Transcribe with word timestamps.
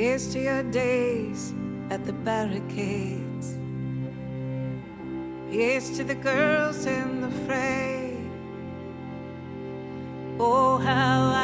Here's 0.00 0.32
to 0.32 0.40
your 0.40 0.62
days 0.62 1.52
at 1.90 2.06
the 2.06 2.14
barricades. 2.14 3.58
Here's 5.50 5.90
to 5.98 6.04
the 6.04 6.14
girls 6.14 6.86
in 6.86 7.20
the 7.20 7.30
fray. 7.44 8.16
Oh, 10.38 10.78
how 10.78 11.32
I 11.34 11.39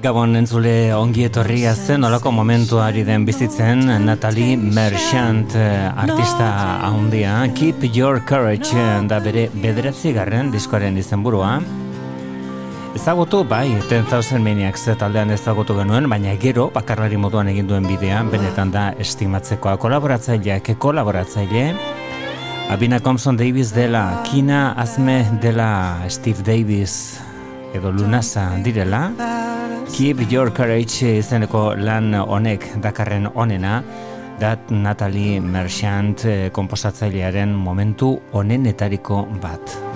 Gabon 0.00 0.34
entzule 0.34 0.94
ongi 0.96 1.26
etorria 1.28 1.74
zen 1.74 2.04
olako 2.08 2.32
momentuari 2.32 3.04
den 3.04 3.26
bizitzen 3.28 3.84
Natalie 4.04 4.56
Merchant 4.56 5.54
eh, 5.54 5.86
artista 5.86 6.48
handia. 6.88 7.44
Keep 7.54 7.84
Your 7.94 8.22
Courage 8.26 8.74
eh, 8.74 8.96
da 9.06 9.20
bere 9.20 9.50
bederatzi 9.54 10.14
garren 10.16 10.50
diskoaren 10.50 10.98
izenburua 10.98 11.58
Ezagutu, 12.90 13.44
bai, 13.46 13.68
10,000 13.88 14.42
Maniacs 14.42 14.88
taldean 14.98 15.30
ezagutu 15.30 15.76
genuen, 15.78 16.08
baina 16.10 16.32
gero 16.42 16.66
bakarlari 16.74 17.16
moduan 17.16 17.48
egin 17.52 17.68
duen 17.70 17.86
bidea, 17.86 18.24
benetan 18.32 18.72
da 18.74 18.88
estimatzekoa 18.98 19.76
kolaboratzaileak, 19.78 20.72
kolaboratzaile, 20.82 21.68
Abina 22.70 23.00
Compson 23.00 23.36
Davis 23.38 23.72
dela, 23.74 24.22
Kina 24.26 24.72
Azme 24.78 25.24
dela, 25.42 26.04
Steve 26.08 26.42
Davis 26.46 27.20
edo 27.74 27.90
Lunasa 27.90 28.44
direla, 28.62 29.12
Keep 29.90 30.26
Your 30.30 30.52
Courage 30.54 31.16
izeneko 31.18 31.74
lan 31.74 32.14
honek 32.14 32.68
dakarren 32.82 33.26
onena, 33.34 33.82
dat 34.40 34.70
Natalie 34.70 35.40
Merchant 35.40 36.24
eh, 36.24 36.50
komposatzailearen 36.54 37.54
momentu 37.54 38.16
onenetariko 38.32 39.24
bat. 39.42 39.89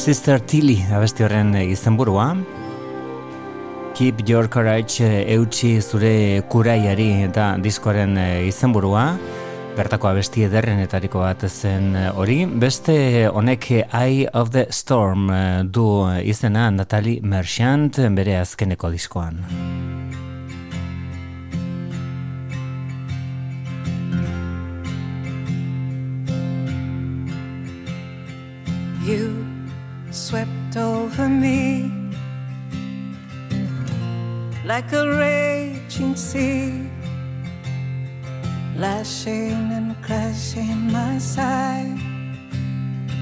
Sister 0.00 0.40
Tilly 0.40 0.78
abesti 0.96 1.26
horren 1.26 1.52
izenburua. 1.60 2.30
Keep 3.98 4.22
Your 4.24 4.48
Courage 4.48 5.04
eh, 5.04 5.34
eutxi 5.34 5.74
zure 5.82 6.40
kuraiari 6.48 7.10
eta 7.26 7.50
diskoaren 7.60 8.16
eh, 8.16 8.48
izenburua 8.48 9.04
bertako 9.76 10.08
abesti 10.08 10.46
ederrenetariko 10.48 11.20
bat 11.20 11.44
zen 11.50 11.92
eh, 12.00 12.08
hori. 12.16 12.40
Beste 12.48 13.28
honek 13.28 13.70
Eye 13.76 14.28
of 14.32 14.54
the 14.56 14.66
Storm 14.72 15.28
eh, 15.28 15.62
du 15.64 15.86
izena 16.24 16.70
Natalie 16.72 17.20
Merchant 17.20 18.00
bere 18.16 18.40
azkeneko 18.40 18.88
diskoan. 18.96 19.44
Swept 30.70 30.76
over 30.76 31.28
me 31.28 31.90
like 34.64 34.92
a 34.92 35.08
raging 35.16 36.14
sea 36.16 36.88
lashing 38.76 39.72
and 39.72 39.96
crashing 40.02 40.90
my 40.92 41.18
side 41.18 41.98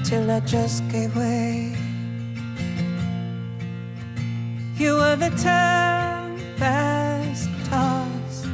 till 0.03 0.29
I 0.31 0.39
just 0.41 0.87
gave 0.89 1.15
way. 1.15 1.75
You 4.75 4.95
were 4.95 5.15
the 5.17 5.31
tempest 5.41 6.29
tossed, 7.69 8.47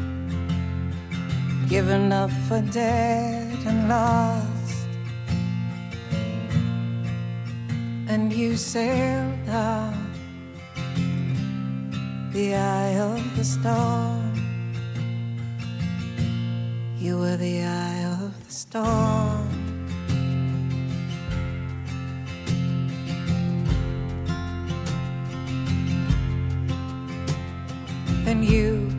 given 1.69 2.11
up 2.11 2.31
for 2.47 2.61
dead 2.61 3.57
and 3.67 3.89
lost, 3.89 4.54
and 8.07 8.31
you 8.31 8.55
sailed 8.55 9.49
out 9.49 9.93
the 12.31 12.53
eye 12.55 12.99
of 12.99 13.37
the 13.37 13.43
storm. 13.43 14.33
You 16.97 17.17
were 17.17 17.37
the 17.37 17.63
eye 17.63 18.03
of 18.21 18.45
the 18.45 18.51
storm. 18.51 19.49
Then 28.23 28.43
you 28.43 28.91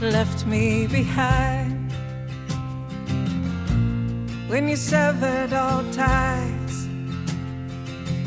left 0.00 0.46
me 0.46 0.86
behind 0.86 1.92
when 4.48 4.68
you 4.68 4.76
severed 4.76 5.52
all 5.52 5.82
ties. 5.92 6.55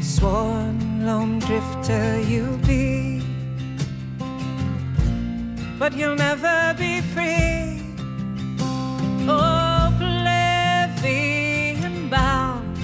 Sworn 0.10 1.06
lone 1.06 1.38
drifter 1.38 2.20
you'll 2.22 2.58
be, 2.66 3.22
but 5.78 5.94
you'll 5.96 6.16
never 6.16 6.74
be 6.80 7.02
free. 7.14 7.84
Oh, 9.30 9.94
oblivion 9.96 11.38
bound. 12.10 12.76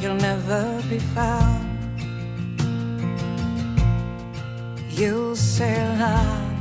You'll 0.00 0.22
never 0.30 0.82
be 0.88 1.00
found. 1.00 2.00
You'll 4.90 5.36
sail 5.36 6.02
on 6.02 6.56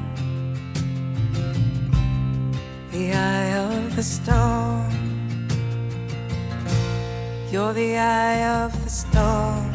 the 2.91 3.13
eye 3.13 3.53
of 3.55 3.95
the 3.95 4.03
storm. 4.03 5.04
You're 7.55 7.71
the 7.71 7.97
eye 7.97 8.65
of 8.65 8.83
the 8.83 8.89
storm. 8.89 9.71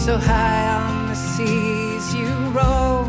So 0.00 0.18
high 0.18 0.66
on 0.80 1.06
the 1.10 1.14
seas 1.14 2.12
you 2.12 2.26
roll, 2.58 3.08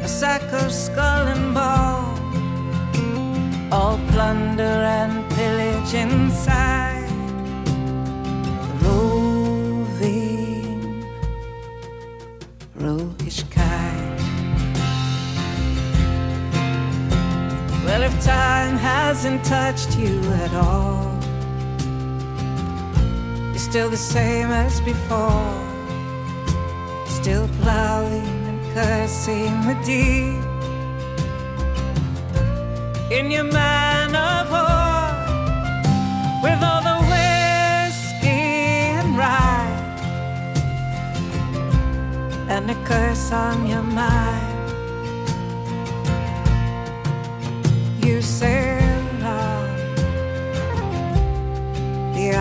a 0.00 0.08
sack 0.08 0.50
of 0.54 0.72
skull 0.72 1.26
and 1.28 1.52
bone, 1.52 2.16
all 3.70 3.98
plunder 4.08 4.78
and 4.98 5.30
pillage 5.32 5.92
inside 5.92 6.69
hasn't 19.30 19.44
touched 19.44 19.98
you 19.98 20.20
at 20.44 20.52
all 20.54 21.18
You're 23.50 23.58
still 23.58 23.90
the 23.90 23.96
same 23.96 24.50
as 24.50 24.80
before. 24.80 25.54
Still 27.06 27.48
plowing 27.60 28.26
and 28.50 28.60
cursing 28.74 29.52
the 29.66 29.76
deep. 29.84 30.44
In 33.12 33.30
your 33.30 33.44
man 33.44 34.14
of 34.14 34.50
war, 34.50 35.10
with 36.42 36.62
all 36.62 36.82
the 36.90 36.98
whiskey 37.10 38.46
and 38.98 39.18
rye, 39.18 39.76
and 42.48 42.70
a 42.70 42.74
curse 42.84 43.32
on 43.32 43.66
your 43.66 43.82
mind. 43.82 44.39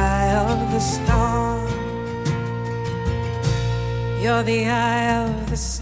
Eye 0.10 0.34
of 0.52 0.60
the 0.74 0.80
storm. 0.80 1.68
You're 4.22 4.44
the 4.44 4.62
eye 4.68 5.06
of 5.24 5.50
the 5.50 5.58
storm. 5.58 5.79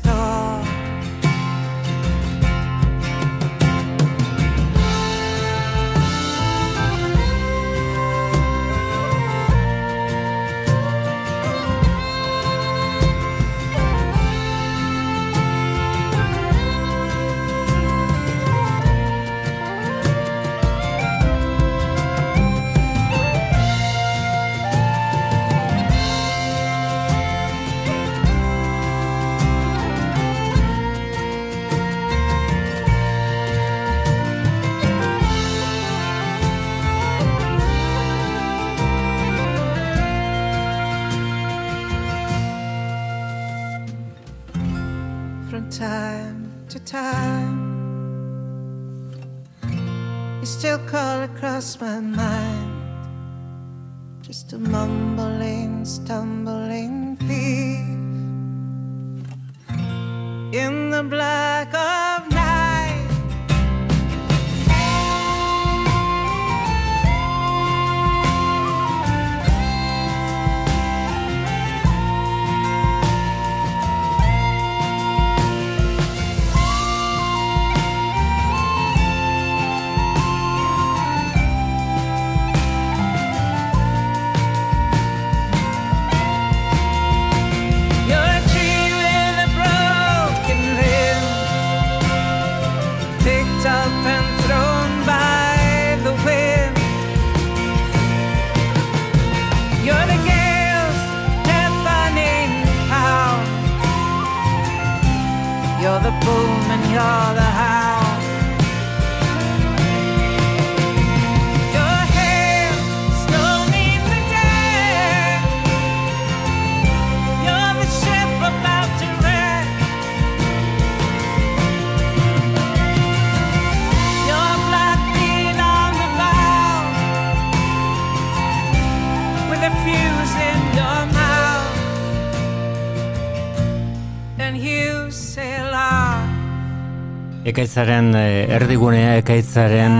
Ekaitzaren 137.58 138.12
eh, 138.14 138.54
erdigunea, 138.54 139.16
ekaitzaren 139.18 139.96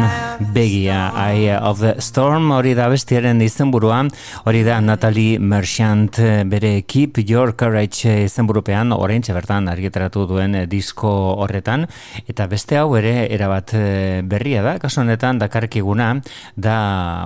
begia, 0.54 1.08
Eye 1.18 1.56
of 1.58 1.80
the 1.82 1.96
Storm, 2.06 2.52
hori 2.54 2.76
da 2.78 2.86
bestiaren 2.92 3.40
izenburua, 3.42 4.04
hori 4.46 4.60
da 4.62 4.76
Natalie 4.78 5.40
Merchant 5.42 6.20
eh, 6.22 6.44
bere 6.46 6.84
Keep 6.86 7.18
Your 7.24 7.56
Courage 7.58 8.12
izenburupean, 8.28 8.94
orain 8.94 9.26
bertan 9.26 9.72
argitaratu 9.72 10.28
duen 10.30 10.54
eh, 10.54 10.68
disko 10.70 11.10
horretan, 11.42 11.88
eta 12.30 12.46
beste 12.46 12.78
hau 12.78 12.92
ere 13.00 13.26
erabat 13.34 13.74
berria 14.30 14.62
da, 14.62 14.76
kasu 14.78 15.02
honetan 15.02 15.42
dakarkiguna, 15.42 16.12
da 16.54 16.78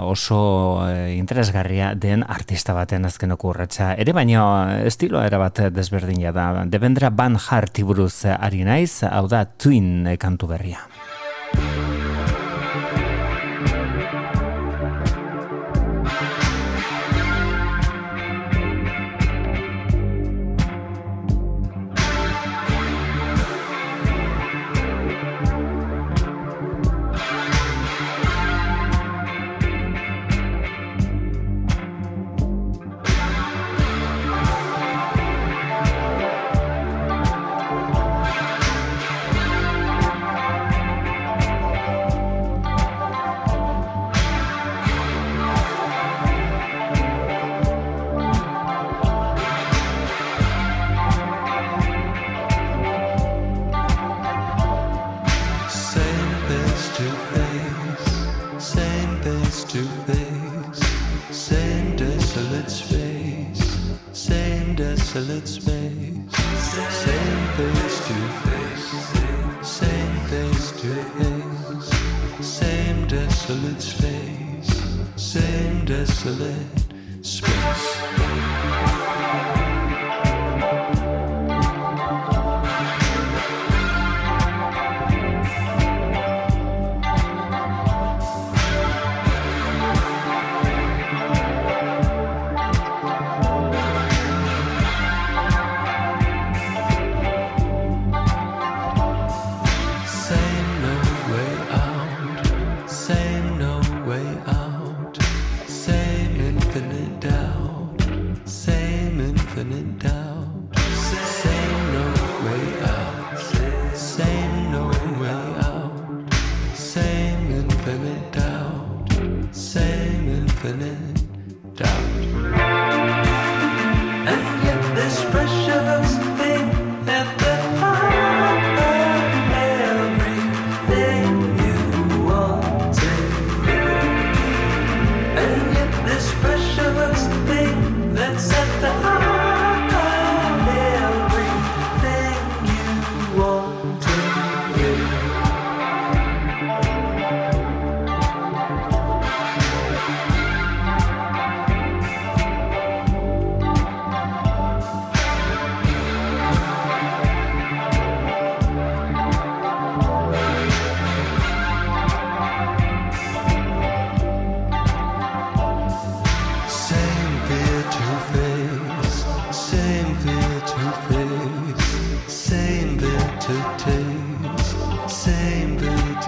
oso 0.08 0.88
interesgarria 1.12 1.92
den 1.94 2.24
artista 2.24 2.72
baten 2.72 3.04
azkenoko 3.04 3.52
urratsa. 3.52 3.98
Ere 4.00 4.16
baino 4.16 4.48
estiloa 4.88 5.28
erabat 5.28 5.66
desberdina 5.76 6.32
da, 6.32 6.64
debendra 6.64 7.12
Van 7.12 7.36
Hart 7.36 7.84
iburuz 7.84 8.24
ari 8.32 8.64
naiz, 8.64 9.04
hau 9.12 9.28
da 9.28 9.44
Twin 9.44 10.08
kantu 10.22 10.54
berria. 10.54 10.86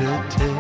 till, 0.04 0.24
till. 0.30 0.53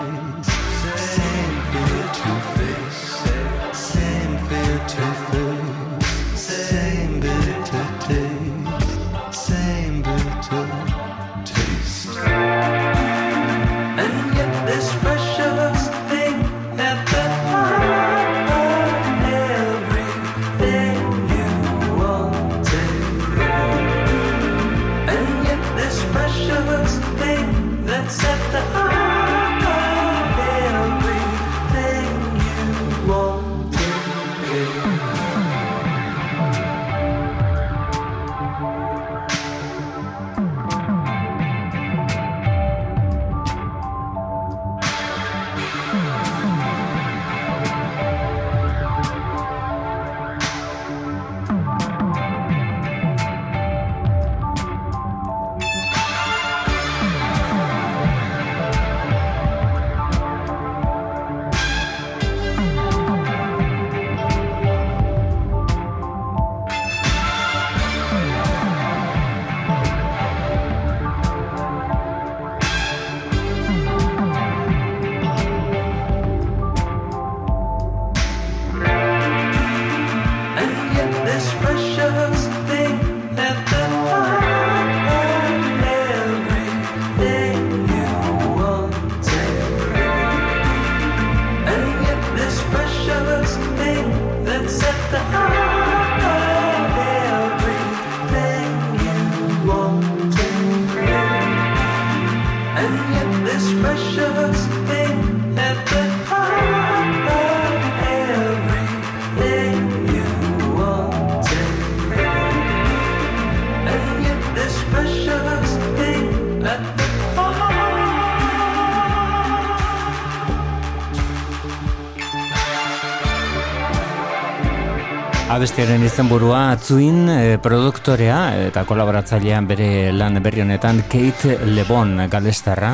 Abestiaren 125.73 126.03
izenburua 126.05 126.57
Atzuin 126.75 127.29
e, 127.33 127.57
produktorea 127.57 128.67
eta 128.67 128.83
kolaboratzailean 128.85 129.65
bere 129.65 130.11
lan 130.13 130.37
berri 130.45 130.61
honetan 130.61 130.99
Kate 131.09 131.55
Lebon 131.65 132.27
galestarra. 132.29 132.91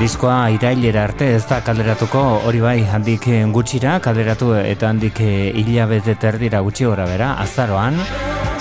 Diskoa 0.00 0.50
irailera 0.50 1.04
arte 1.06 1.30
ez 1.36 1.44
da 1.46 1.60
kalderatuko 1.62 2.24
hori 2.48 2.58
bai 2.66 2.80
handik 2.82 3.30
gutxira, 3.54 4.00
kalderatu 4.02 4.56
eta 4.58 4.90
handik 4.90 5.22
hilabete 5.22 6.18
terdira 6.18 6.66
gutxi 6.66 6.90
gora 6.90 7.06
bera, 7.06 7.36
azaroan, 7.38 8.02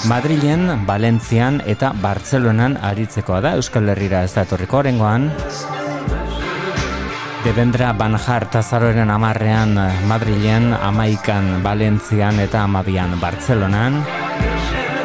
Madrilen, 0.06 0.86
Valentzian 0.86 1.64
eta 1.66 1.90
Bartzelonan 2.06 2.78
aritzekoa 2.78 3.42
da 3.42 3.58
Euskal 3.58 3.90
Herrira 3.90 4.22
ez 4.30 4.36
da 4.36 4.46
etorriko 4.46 4.86
orengoan. 4.86 5.32
Debendra 7.52 7.92
Banjar 7.92 8.46
tazaroren 8.48 9.10
amarrean 9.12 9.74
Madrilen, 10.08 10.72
Amaikan, 10.72 11.60
Valentzian 11.60 12.40
eta 12.40 12.62
Amabian 12.64 13.18
Bartzelonan. 13.20 13.98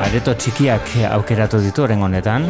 Areto 0.06 0.30
txikiak 0.38 0.92
aukeratu 1.10 1.58
ditu 1.64 1.82
oren 1.82 2.06
honetan. 2.06 2.46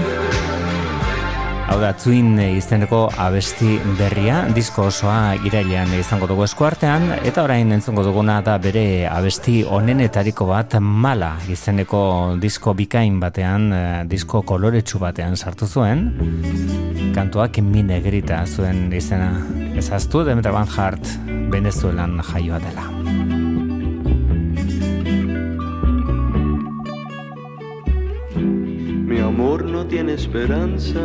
Hau 1.64 1.78
da, 1.80 1.94
zuin 1.96 2.36
izeneko 2.44 3.06
abesti 3.24 3.78
berria, 3.96 4.42
disko 4.52 4.90
osoa 4.90 5.32
irailean 5.48 5.96
izango 5.96 6.28
dugu 6.28 6.44
eskuartean, 6.44 7.14
eta 7.24 7.48
orain 7.48 7.72
entzongo 7.72 8.04
duguna 8.04 8.42
da 8.44 8.58
bere 8.60 9.06
abesti 9.08 9.62
onenetariko 9.64 10.52
bat 10.52 10.76
mala 10.76 11.38
izeneko 11.48 12.36
disko 12.36 12.76
bikain 12.76 13.16
batean, 13.24 13.72
eh, 13.72 14.04
disko 14.04 14.44
koloretsu 14.44 15.00
batean 15.00 15.40
sartu 15.40 15.64
zuen 15.64 16.10
kantuak 17.16 17.56
min 17.64 17.88
egrita 17.96 18.44
zuen 18.44 18.92
izena. 18.92 19.55
Ezaztu 19.76 20.24
Demeter 20.24 20.52
Van 20.52 20.66
Hart 20.66 21.06
Venezuelan 21.50 22.20
jaioa 22.22 22.58
dela. 22.58 22.84
Mi 29.08 29.18
amor 29.20 29.64
no 29.64 29.86
tiene 29.86 30.14
esperanza, 30.14 31.00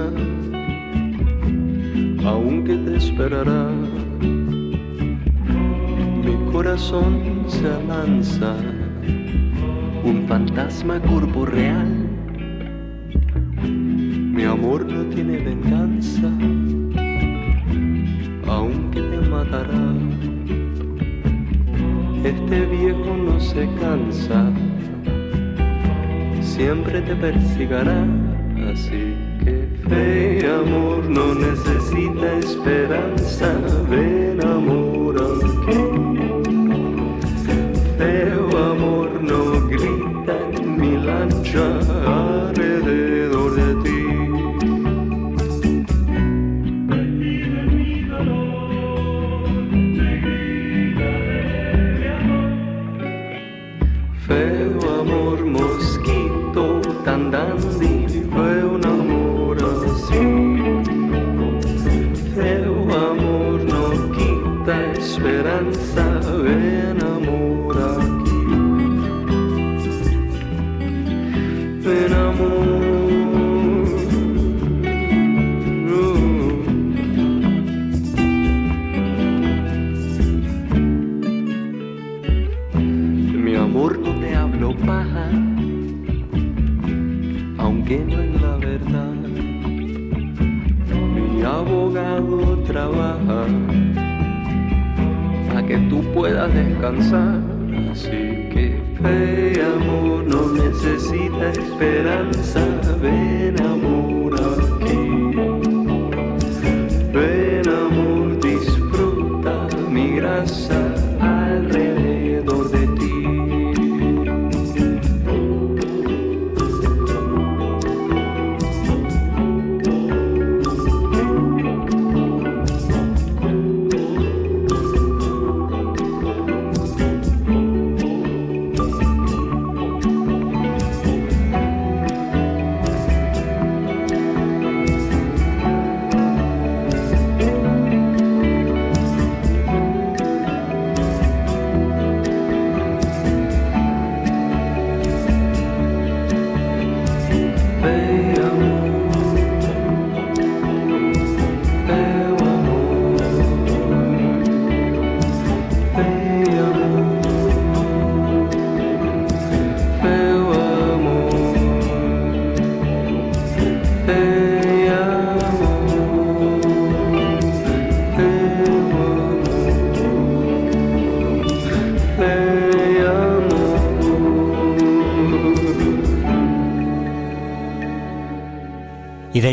aunque 2.25 2.77
te 2.77 2.95
esperará. 2.95 3.69
Mi 6.25 6.51
corazón 6.51 7.45
se 7.47 7.67
avanza, 7.67 8.55
un 10.03 10.25
fantasma 10.27 10.99
cuerpo 11.01 11.45
real 11.45 12.11
mi 14.41 14.47
amor 14.47 14.85
no 14.85 15.03
tiene 15.13 15.37
venganza, 15.37 16.31
aunque 18.51 19.01
te 19.01 19.17
matará. 19.29 19.83
Este 22.23 22.65
viejo 22.65 23.11
no 23.25 23.39
se 23.39 23.67
cansa, 23.79 24.51
siempre 26.41 27.01
te 27.01 27.15
persigará. 27.15 28.05
Así 28.71 29.15
que 29.43 29.53
fe 29.89 30.47
amor 30.61 30.99
no 31.09 31.33
necesita 31.33 32.27
esperanza, 32.39 33.47
ven 33.89 34.39
amor 34.45 35.15
aquí. 35.17 35.81
Feo 37.97 38.45
amor 38.73 39.09
no 39.29 39.67
grita 39.67 40.35
en 40.53 40.77
mi 40.79 40.93
lancha. 41.07 41.80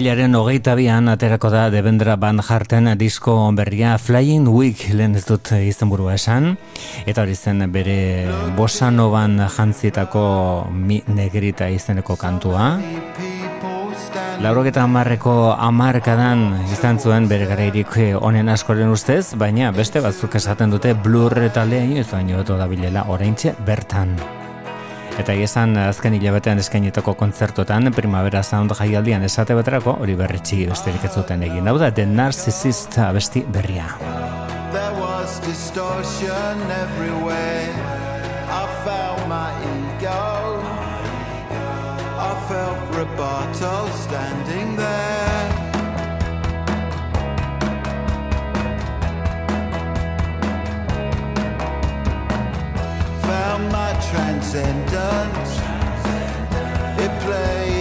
Irailaren 0.09 0.39
hogeita 0.39 0.73
bian 0.73 1.11
aterako 1.13 1.51
da 1.53 1.67
Devendra 1.69 2.15
Van 2.17 2.41
Harten 2.41 2.87
disko 2.97 3.35
berria 3.53 3.91
Flying 4.01 4.47
Week 4.49 4.87
lehen 4.97 5.19
ez 5.21 5.27
dut 5.29 5.51
izan 5.53 5.91
burua 5.93 6.15
esan 6.17 6.55
eta 7.05 7.27
hori 7.27 7.37
zen 7.37 7.67
bere 7.75 8.25
bosanoban 8.57 9.37
jantzietako 9.53 10.23
mi 10.73 11.03
negrita 11.13 11.69
izeneko 11.69 12.17
kantua 12.17 12.71
Laurogeta 14.41 14.89
amarreko 14.89 15.53
amarkadan 15.53 16.57
izan 16.73 16.97
zuen 16.97 17.29
bere 17.29 17.45
garairik 17.45 17.93
honen 18.17 18.49
askoren 18.49 18.89
ustez, 18.89 19.35
baina 19.37 19.77
beste 19.77 20.01
batzuk 20.01 20.41
esaten 20.41 20.73
dute 20.73 20.97
blur 20.97 21.37
eta 21.37 21.69
lehen 21.69 21.99
ez 22.01 22.09
baino 22.09 22.43
da 22.49 22.67
bilela 22.67 23.05
oraintxe 23.13 23.59
bertan. 23.61 24.17
Eta 25.19 25.35
esan 25.35 25.75
azken 25.83 26.15
hilabetean 26.15 26.61
eskainetako 26.63 27.17
kontzertotan 27.19 27.91
Primavera 27.97 28.43
Sound 28.47 28.71
jaialdian 28.79 29.25
esate 29.27 29.57
baterako 29.59 29.97
hori 30.05 30.15
berretxi 30.19 30.61
besterik 30.71 31.05
ez 31.09 31.13
zuten 31.19 31.43
egin. 31.43 31.67
Hau 31.67 31.75
da, 31.83 31.91
The 31.91 32.07
Narcissist 32.07 32.99
abesti 33.03 33.43
berria. 33.43 33.91
There 34.73 34.95
was 35.01 35.41
distortion 35.43 36.63
everywhere 36.71 37.75
I 38.47 38.65
found 38.87 39.29
my 39.29 39.51
ego 39.75 40.63
I 42.19 42.33
felt 42.49 42.79
rebuttal 42.97 43.89
standing 44.07 44.77
there 44.77 45.18
transcendent. 54.11 55.49
It 56.99 57.23
plays. 57.23 57.78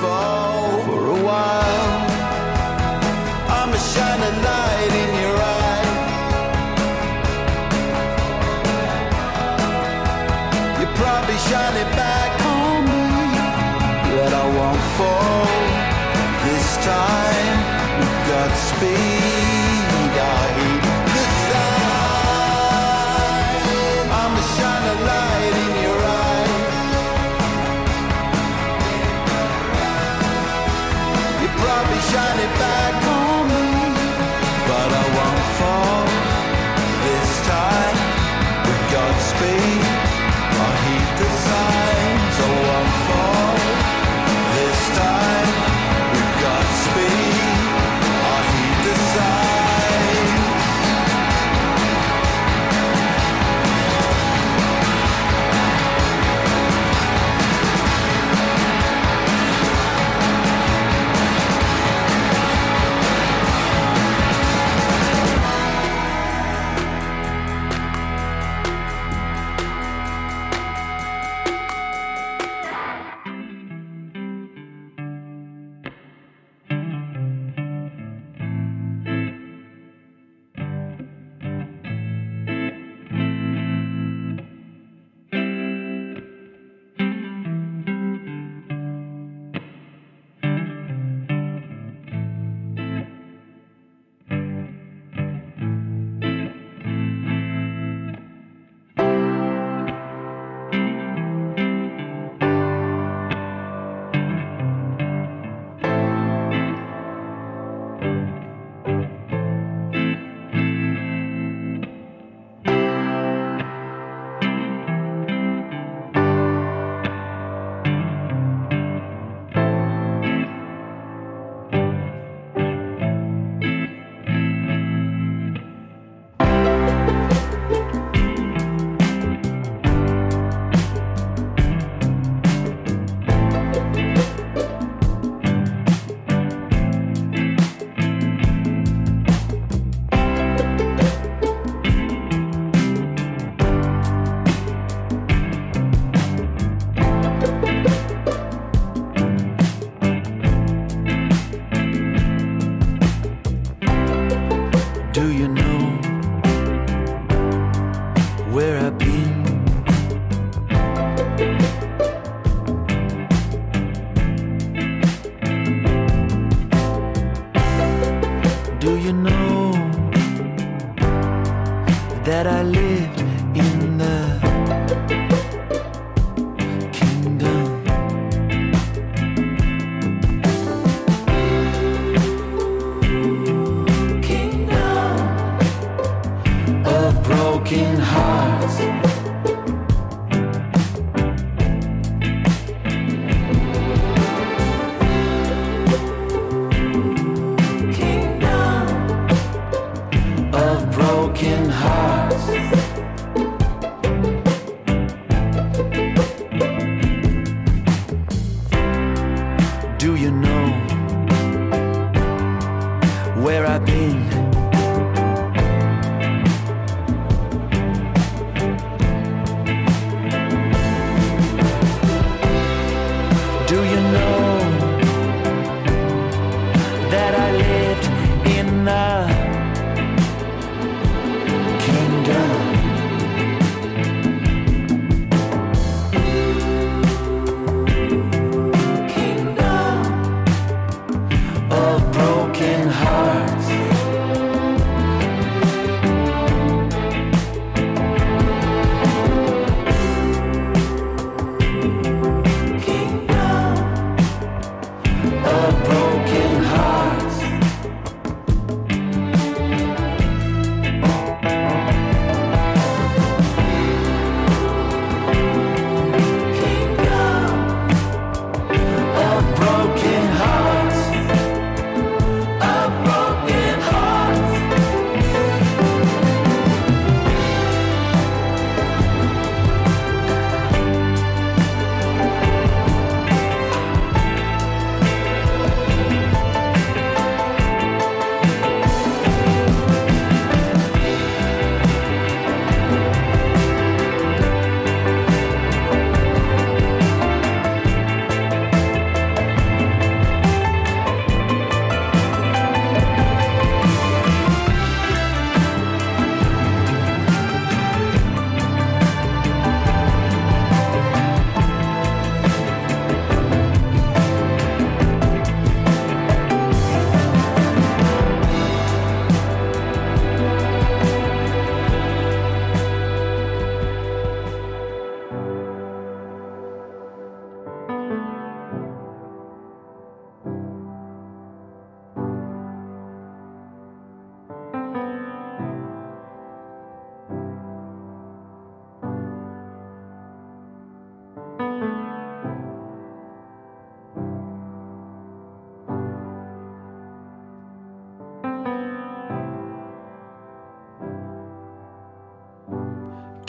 fall. 0.00 0.47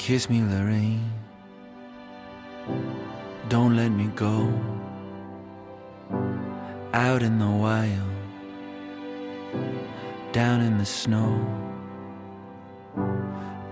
Kiss 0.10 0.26
me, 0.28 0.42
Lorraine. 0.42 1.12
Don't 3.48 3.76
let 3.78 3.90
me 3.90 4.08
go 4.16 4.52
out 6.94 7.22
in 7.22 7.38
the 7.38 7.46
wild, 7.46 8.10
down 10.32 10.62
in 10.62 10.80
the 10.80 10.86
snow. 10.86 11.30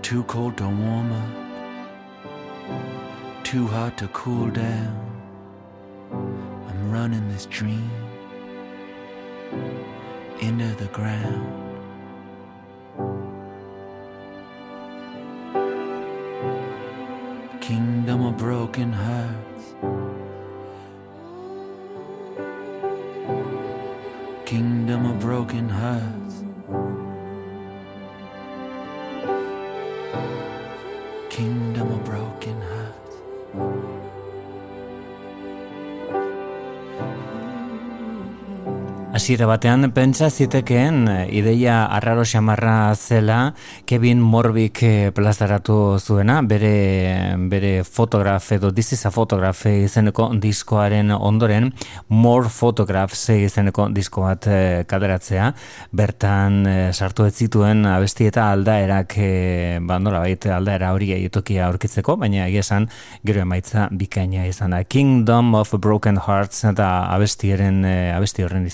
Too 0.02 0.22
cold 0.34 0.56
to 0.58 0.68
warm 0.68 1.10
up, 1.10 1.32
too 3.42 3.66
hot 3.66 3.98
to 3.98 4.06
cool 4.06 4.48
down. 4.48 4.97
Hasiera 39.28 39.44
batean 39.44 39.90
pentsa 39.92 40.30
zitekeen 40.32 41.02
eh, 41.12 41.26
ideia 41.36 41.82
arraro 41.92 42.22
xamarra 42.24 42.94
zela 42.96 43.52
Kevin 43.84 44.22
Morbik 44.24 44.80
eh, 44.82 45.10
plazaratu 45.12 45.98
zuena, 46.00 46.38
bere, 46.40 47.36
bere 47.50 47.84
fotograf 47.84 48.46
edo 48.56 48.70
diziza 48.72 49.10
fotograf 49.12 49.66
izeneko 49.68 50.30
diskoaren 50.40 51.12
ondoren 51.12 51.74
More 52.08 52.48
Photographs 52.48 53.26
izeneko 53.34 53.90
disko 53.92 54.24
bat 54.24 54.48
eh, 54.48 54.86
kaderatzea, 54.88 55.50
bertan 55.92 56.64
sartu 56.96 57.28
ez 57.28 57.34
zituen 57.36 57.84
abesti 57.84 58.30
eta 58.30 58.46
aldaerak 58.54 59.18
e, 59.20 59.28
ba 59.84 60.00
nola 60.00 60.24
baita 60.24 60.56
aldaera 60.56 60.94
hori 60.96 61.10
eitokia 61.18 61.66
aurkitzeko, 61.66 62.16
baina 62.16 62.46
egia 62.46 62.64
esan 62.64 62.88
gero 63.28 63.44
emaitza 63.44 63.90
bikaina 63.92 64.48
izan 64.48 64.72
da. 64.72 64.80
Kingdom 64.88 65.52
of 65.60 65.76
Broken 65.76 66.16
Hearts 66.24 66.64
eta 66.72 66.88
abestiaren, 67.12 67.84
abesti 68.16 68.48
horren 68.48 68.64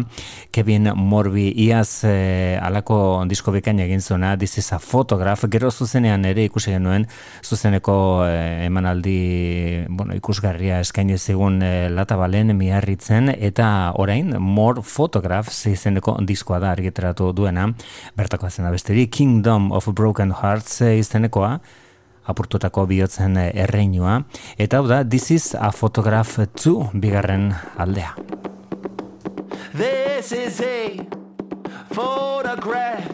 izen 0.00 0.06
Kevin 0.50 0.90
Morbi 0.94 1.52
iaz 1.66 2.04
e, 2.04 2.58
alako 2.60 3.24
disko 3.28 3.52
bekain 3.52 3.78
egin 3.80 4.00
zuena, 4.00 4.36
this 4.36 4.58
is 4.58 4.72
a 4.72 4.78
photograph, 4.78 5.44
gero 5.48 5.70
zuzenean 5.70 6.24
ere 6.24 6.44
ikusi 6.44 6.72
genuen 6.72 7.06
zuzeneko 7.42 8.24
e, 8.26 8.66
emanaldi 8.66 9.86
bueno, 9.88 10.14
ikusgarria 10.14 10.80
eskaini 10.80 11.18
zigun 11.18 11.62
e, 11.62 11.88
lata 11.88 12.16
balen 12.16 12.56
miarritzen, 12.56 13.30
eta 13.38 13.92
orain 13.94 14.34
more 14.38 14.82
photographs 14.82 15.66
izeneko 15.66 16.18
diskoa 16.26 16.58
da 16.58 16.72
argiteratu 16.72 17.32
duena, 17.32 17.68
bertako 18.16 18.50
zen 18.50 18.66
abesteri, 18.66 19.06
Kingdom 19.06 19.70
of 19.72 19.88
Broken 19.94 20.32
Hearts 20.42 20.80
izenekoa, 20.80 21.60
apurtutako 22.26 22.86
bihotzen 22.86 23.38
erreinua, 23.38 24.24
eta 24.58 24.78
hau 24.78 24.88
da, 24.90 25.04
this 25.04 25.30
is 25.30 25.54
a 25.54 25.70
photograph 25.72 26.38
to 26.54 26.90
bigarren 26.92 27.52
aldea. 27.78 28.14
This 29.72 30.32
is 30.32 30.60
a 30.60 31.06
photograph, 31.92 33.12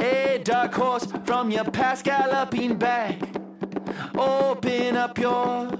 a 0.00 0.40
dark 0.42 0.74
horse 0.74 1.06
from 1.24 1.50
your 1.50 1.64
past 1.64 2.04
galloping 2.04 2.76
back. 2.76 3.18
Open 4.16 4.96
up 4.96 5.16
your 5.18 5.70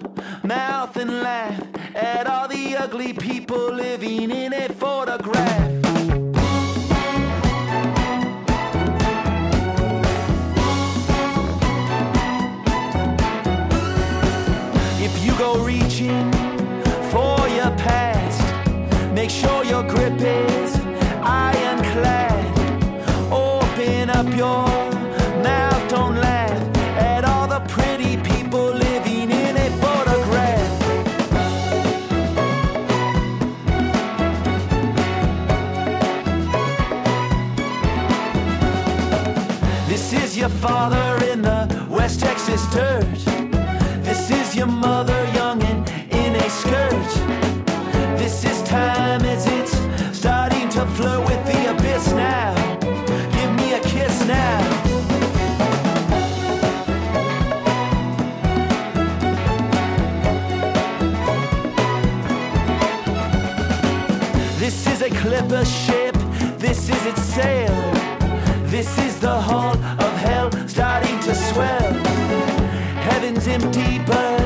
mouth 0.44 0.96
and 0.96 1.22
laugh 1.22 1.60
at 1.94 2.26
all 2.26 2.46
the 2.46 2.76
ugly 2.76 3.12
people 3.12 3.72
living 3.72 4.30
in 4.30 4.52
a 4.52 4.68
photograph. 4.68 5.70
If 15.02 15.24
you 15.24 15.36
go 15.36 15.64
reaching 15.64 16.30
for 17.10 17.48
your 17.48 17.70
past, 17.76 18.19
make 19.20 19.28
sure 19.28 19.62
your 19.64 19.82
grip 19.82 20.18
is 20.18 20.74
ironclad. 21.22 22.42
Open 23.30 24.08
up 24.08 24.26
your 24.34 24.64
mouth, 25.44 25.90
don't 25.90 26.16
laugh 26.16 26.60
at 26.96 27.22
all 27.26 27.46
the 27.46 27.60
pretty 27.68 28.16
people 28.30 28.68
living 28.86 29.30
in 29.30 29.54
a 29.66 29.68
photograph. 29.82 30.70
This 39.86 40.14
is 40.14 40.34
your 40.34 40.52
father 40.64 41.08
in 41.30 41.42
the 41.42 41.86
West 41.90 42.20
Texas 42.20 42.62
dirt. 42.72 43.04
This 44.02 44.30
is 44.30 44.56
your 44.56 44.72
mother 44.86 45.20
young 45.34 45.62
and 45.64 45.80
in 46.10 46.36
a 46.36 46.48
skirt. 46.48 47.12
This 48.22 48.44
is 48.44 48.62
time 48.62 49.09
a 65.52 65.64
ship, 65.64 66.14
this 66.58 66.88
is 66.88 67.06
its 67.06 67.22
sail. 67.22 67.74
This 68.64 68.98
is 68.98 69.18
the 69.20 69.36
hull 69.48 69.76
of 70.06 70.12
hell 70.26 70.50
starting 70.68 71.18
to 71.20 71.34
swell. 71.34 71.92
Heaven's 73.08 73.46
empty, 73.48 73.98
but 74.06 74.38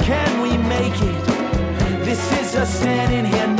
can 0.00 0.42
we 0.42 0.56
make 0.58 0.96
it? 1.12 2.04
This 2.04 2.22
is 2.40 2.56
us 2.56 2.72
standing 2.80 3.24
here 3.32 3.59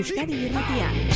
Euskadi 0.00 0.36
irratia. 0.46 1.09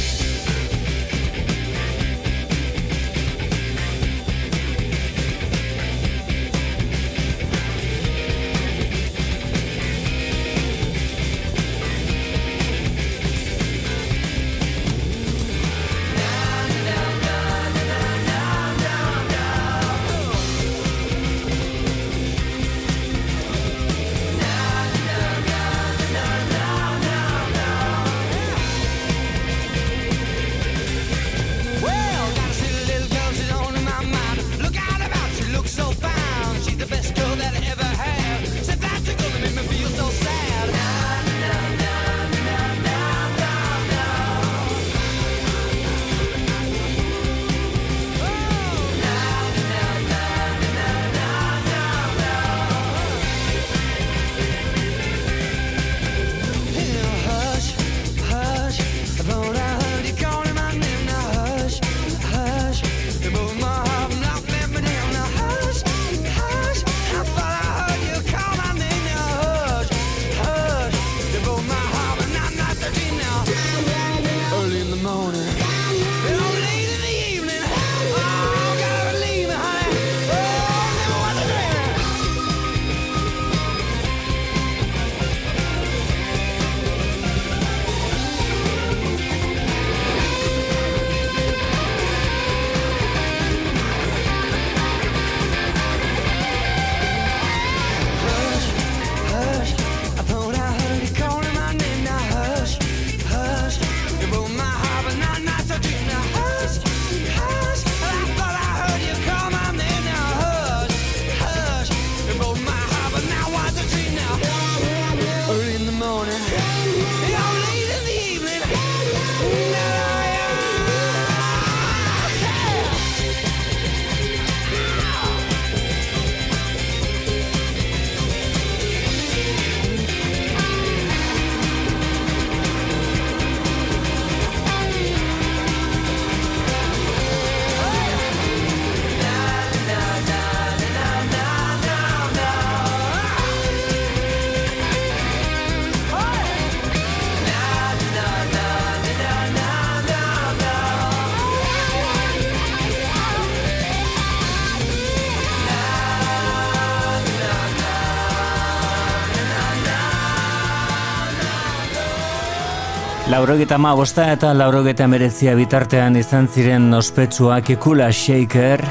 Laurogeta 163.24 163.78
ma 163.80 163.94
bosta 163.96 164.26
eta 164.34 164.50
laurogeta 164.52 165.06
meretzia 165.08 165.54
bitartean 165.56 166.18
izan 166.20 166.44
ziren 166.44 166.92
ospetsuak 166.92 167.70
Kula 167.80 168.10
Shaker 168.12 168.82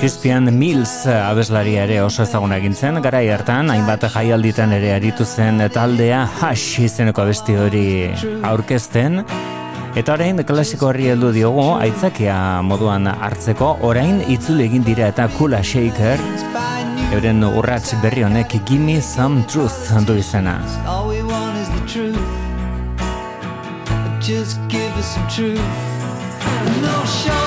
Crispian 0.00 0.50
Mills 0.56 1.06
abeslaria 1.06 1.84
ere 1.86 2.00
oso 2.02 2.24
ezaguna 2.24 2.58
gintzen, 2.58 2.98
garai 3.04 3.28
hartan, 3.30 3.70
hainbat 3.70 4.08
jaialditan 4.10 4.74
ere 4.74 4.90
aritu 4.96 5.22
zen 5.24 5.62
taldea 5.70 6.24
hash 6.40 6.80
izeneko 6.82 7.22
abesti 7.22 7.54
hori 7.62 7.86
aurkezten, 8.48 9.22
eta 9.94 10.16
orain 10.16 10.42
klasiko 10.48 10.90
horri 10.90 11.12
heldu 11.12 11.30
diogu, 11.36 11.68
aitzakia 11.76 12.40
moduan 12.66 13.06
hartzeko, 13.12 13.76
orain 13.86 14.24
itzule 14.26 14.66
egin 14.66 14.82
dira 14.88 15.12
eta 15.12 15.28
Kula 15.36 15.62
Shaker, 15.62 16.18
euren 17.12 17.44
urratz 17.44 17.92
berri 18.02 18.26
honek 18.26 18.56
Gimme 18.66 19.02
Some 19.04 19.44
Truth 19.46 19.92
du 20.08 20.16
izena. 20.18 20.58
Just 24.30 24.60
give 24.68 24.92
us 24.92 25.14
some 25.14 25.28
truth. 25.28 25.58
No 26.80 27.04
short 27.04 27.39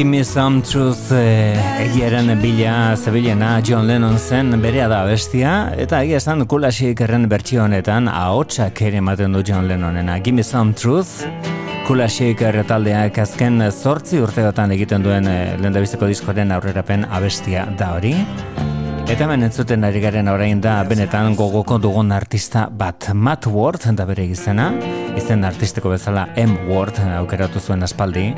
Give 0.00 0.08
me 0.08 0.24
some 0.24 0.62
truth 0.62 1.12
eh, 1.12 1.84
egiaren 1.84 2.30
bila 2.40 2.96
zebilena 2.96 3.60
John 3.60 3.86
Lennon 3.86 4.16
zen 4.18 4.54
berea 4.62 4.86
da 4.88 5.02
bestia 5.04 5.74
eta 5.76 5.98
egia 6.00 6.16
esan 6.16 6.46
kulasik 6.48 7.02
erren 7.04 7.26
bertsio 7.28 7.66
honetan 7.66 8.08
ahotsak 8.08 8.80
ere 8.88 8.96
ematen 9.02 9.36
du 9.36 9.42
John 9.44 9.68
Lennonena. 9.68 10.16
Give 10.24 10.32
me 10.32 10.42
some 10.42 10.72
truth 10.72 11.26
Kulasik 11.84 12.40
erretaldeak 12.40 13.20
azken 13.26 13.60
zortzi 13.68 14.22
urteotan 14.24 14.72
egiten 14.72 15.04
duen 15.04 15.28
eh, 15.28 15.58
lehendabiziko 15.60 16.08
diskoren 16.08 16.56
aurrerapen 16.56 17.04
abestia 17.04 17.66
da 17.76 17.92
hori. 17.98 18.14
Eta 19.04 19.26
hemen 19.26 19.50
entzuten 19.50 19.84
ari 19.84 20.00
garen 20.00 20.32
orain 20.32 20.64
da 20.64 20.80
benetan 20.88 21.36
gogoko 21.36 21.76
dugun 21.76 22.16
artista 22.16 22.70
bat 22.72 23.12
Matt 23.12 23.52
Ward 23.52 23.84
da 24.00 24.08
bere 24.08 24.24
izena 24.24 24.72
izen 25.12 25.44
artistiko 25.44 25.92
bezala 25.92 26.30
M 26.40 26.56
Ward 26.72 27.04
aukeratu 27.18 27.60
zuen 27.60 27.84
aspaldi 27.84 28.30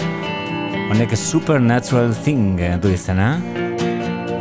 Honek 0.93 1.17
Supernatural 1.17 2.13
Thing 2.13 2.59
du 2.83 2.91
izena 2.93 3.41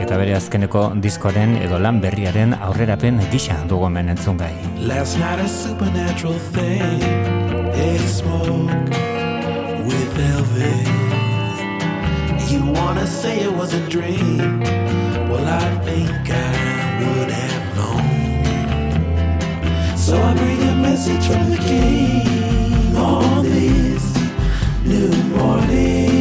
eta 0.04 0.18
bere 0.20 0.34
azkeneko 0.36 0.82
diskoren 1.00 1.54
edo 1.56 1.78
lan 1.80 2.02
berriaren 2.04 2.52
aurrerapen 2.66 3.22
gisa 3.32 3.56
dugu 3.70 3.86
hemen 3.88 4.12
entzungai. 4.12 4.52
Last 4.90 5.16
night 5.22 5.40
a 5.40 5.48
supernatural 5.48 6.36
thing. 6.52 7.00
They 7.72 7.96
smoke 8.04 8.68
with 9.88 10.18
Elvis. 10.32 11.56
You 12.52 12.60
wanna 12.76 13.08
say 13.08 13.40
it 13.48 13.54
was 13.56 13.74
a 13.74 13.80
dream? 13.88 14.60
Well, 15.32 15.48
I 15.48 15.70
think 15.88 16.12
I 16.28 16.52
would 17.00 17.32
have 17.32 17.66
known. 17.78 18.04
So 19.96 20.20
I 20.20 20.34
bring 20.36 20.62
a 20.68 20.76
message 20.76 21.26
from 21.32 21.50
the 21.50 21.60
king 21.64 22.98
on 22.98 23.44
this 23.44 24.04
new 24.84 25.12
morning. 25.38 26.21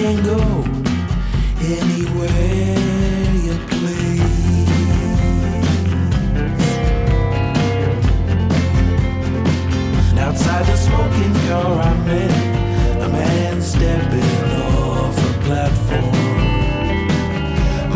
go 0.00 0.64
anywhere 1.60 2.74
you 3.44 3.54
please. 3.68 4.18
Outside 10.18 10.64
the 10.64 10.76
smoking 10.76 11.34
car, 11.48 11.80
I 11.80 11.94
met 12.06 13.02
a 13.02 13.08
man 13.10 13.60
stepping 13.60 14.44
off 14.62 15.18
a 15.18 15.32
platform. 15.44 16.38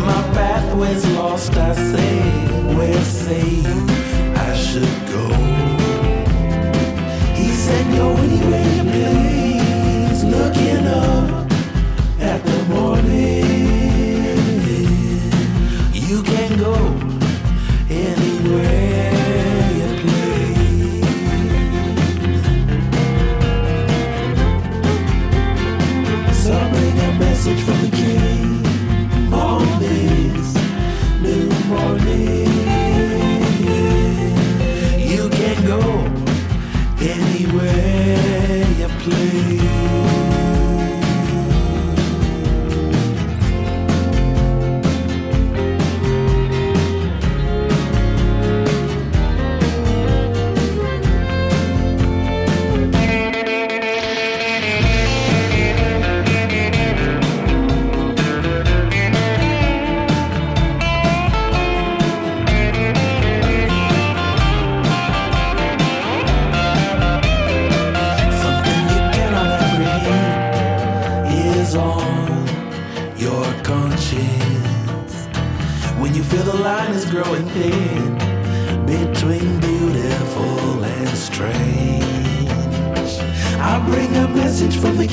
My 0.05 0.21
pathway's 0.35 1.05
lost, 1.13 1.53
I 1.57 1.73
say, 1.73 2.19
where 2.75 3.03
say 3.03 3.63
I 4.35 4.55
should 4.55 4.95
go. 5.07 5.27
He 7.33 7.49
said, 7.51 7.85
go 7.95 8.15
anywhere 8.17 8.67
you 8.75 8.83
please, 8.91 10.23
looking 10.23 10.85
up 10.85 11.44
me. 13.07 13.44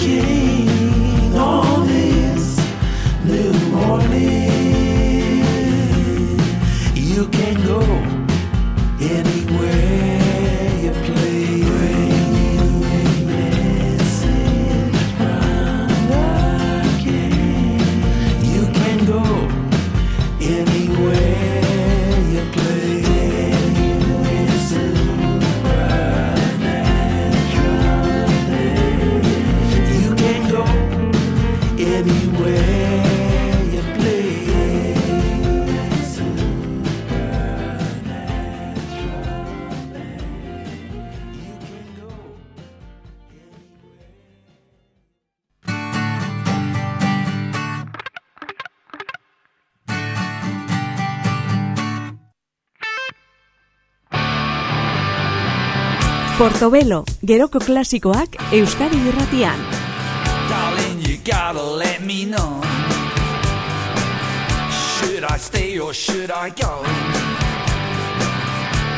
kid. 0.03 0.42
Portobelo, 56.43 57.05
geroko 57.23 57.61
klasikoak 57.63 58.35
Euskadi 58.51 58.99
irratian. 59.07 59.61
Darling, 60.51 60.99
you 61.07 61.17
gotta 61.25 61.63
let 61.63 62.03
me 62.03 62.25
know. 62.25 62.61
Should 64.75 65.23
I 65.23 65.39
stay 65.39 65.79
or 65.79 65.95
should 65.95 66.33
I 66.33 66.51
go? 66.51 66.83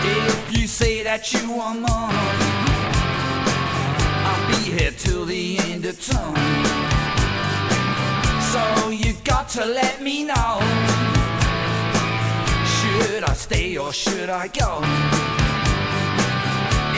If 0.09 0.57
you 0.57 0.67
say 0.67 1.03
that 1.05 1.35
you 1.35 1.53
want 1.53 1.81
more, 1.81 2.17
I'll 4.25 4.47
be 4.49 4.71
here 4.71 4.93
till 4.97 5.27
the 5.27 5.59
end 5.71 5.85
of 5.85 6.01
time. 6.01 6.65
So 8.53 8.89
you've 8.89 9.23
got 9.23 9.51
to 9.51 9.67
let 9.67 10.01
me 10.01 10.25
know. 10.25 10.61
Should 12.77 13.23
I 13.23 13.35
stay 13.35 13.77
or 13.77 13.93
should 13.93 14.31
I 14.31 14.49
go? 14.49 15.44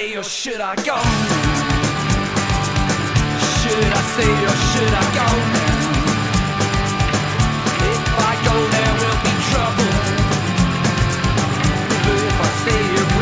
Stay 0.00 0.16
or 0.16 0.22
should 0.22 0.60
I 0.60 0.74
go? 0.76 0.98
Should 3.60 3.90
I 3.98 4.02
stay 4.12 4.34
or 4.48 4.56
should 4.70 4.94
I 4.94 5.06
go? 5.18 5.28
If 7.92 8.02
I 8.28 8.34
go, 8.46 8.54
there 8.74 8.94
will 9.00 9.18
be 9.26 9.34
trouble. 9.50 9.92
But 12.04 12.18
if 12.28 12.36
I 12.40 12.50
stay, 12.62 13.19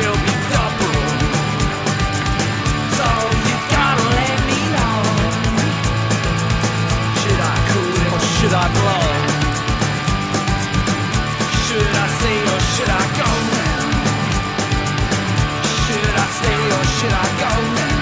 should 16.84 17.12
I 17.12 17.26
go 17.40 17.74
now? 17.74 17.97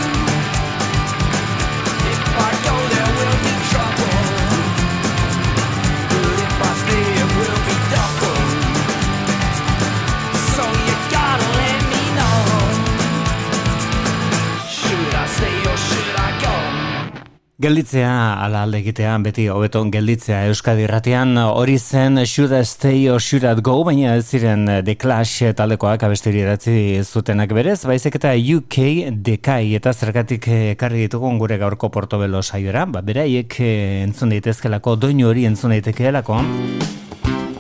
Gelditzea 17.57 18.37
ala 18.45 18.67
alde 18.67 18.83
beti 19.25 19.47
hobeton 19.49 19.91
gelditzea 19.91 20.43
Euskadi 20.51 20.83
Irratian. 20.85 21.39
Hori 21.39 21.79
zen 21.79 22.19
Should 22.27 22.53
I 22.53 22.63
Stay 22.65 23.09
or 23.09 23.19
Should 23.19 23.45
I 23.45 23.55
Go 23.63 23.83
baina 23.83 24.15
ez 24.17 24.27
ziren 24.29 24.67
The 24.85 24.95
Clash 24.95 25.55
taldekoak 25.57 26.03
abesteri 26.03 26.43
idatzi 26.43 27.01
zutenak 27.03 27.55
berez. 27.55 27.87
Baizik 27.87 28.17
eta 28.17 28.35
UK 28.37 29.09
Dekai 29.25 29.75
eta 29.75 29.95
zergatik 29.95 30.49
ekarri 30.49 31.07
ditugun 31.07 31.39
gure 31.39 31.57
gaurko 31.57 31.89
portobelo 31.89 32.43
saiora 32.43 32.85
ba, 32.85 33.01
beraiek 33.01 33.61
eh, 33.61 34.03
entzun 34.05 34.37
daitezkelako 34.37 34.97
doinu 34.97 35.31
hori 35.31 35.47
entzun 35.47 35.73
daitekeelako 35.73 36.43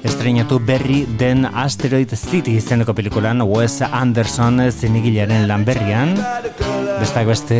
Estreinatu 0.04 0.58
berri 0.58 1.06
den 1.18 1.46
Asteroid 1.46 2.12
City 2.16 2.56
izeneko 2.60 2.92
pelikulan 2.94 3.40
Wes 3.48 3.80
Anderson 3.80 4.60
zinigilaren 4.70 5.46
lan 5.48 5.64
berrian. 5.64 6.16
Besteak 7.00 7.28
beste 7.28 7.58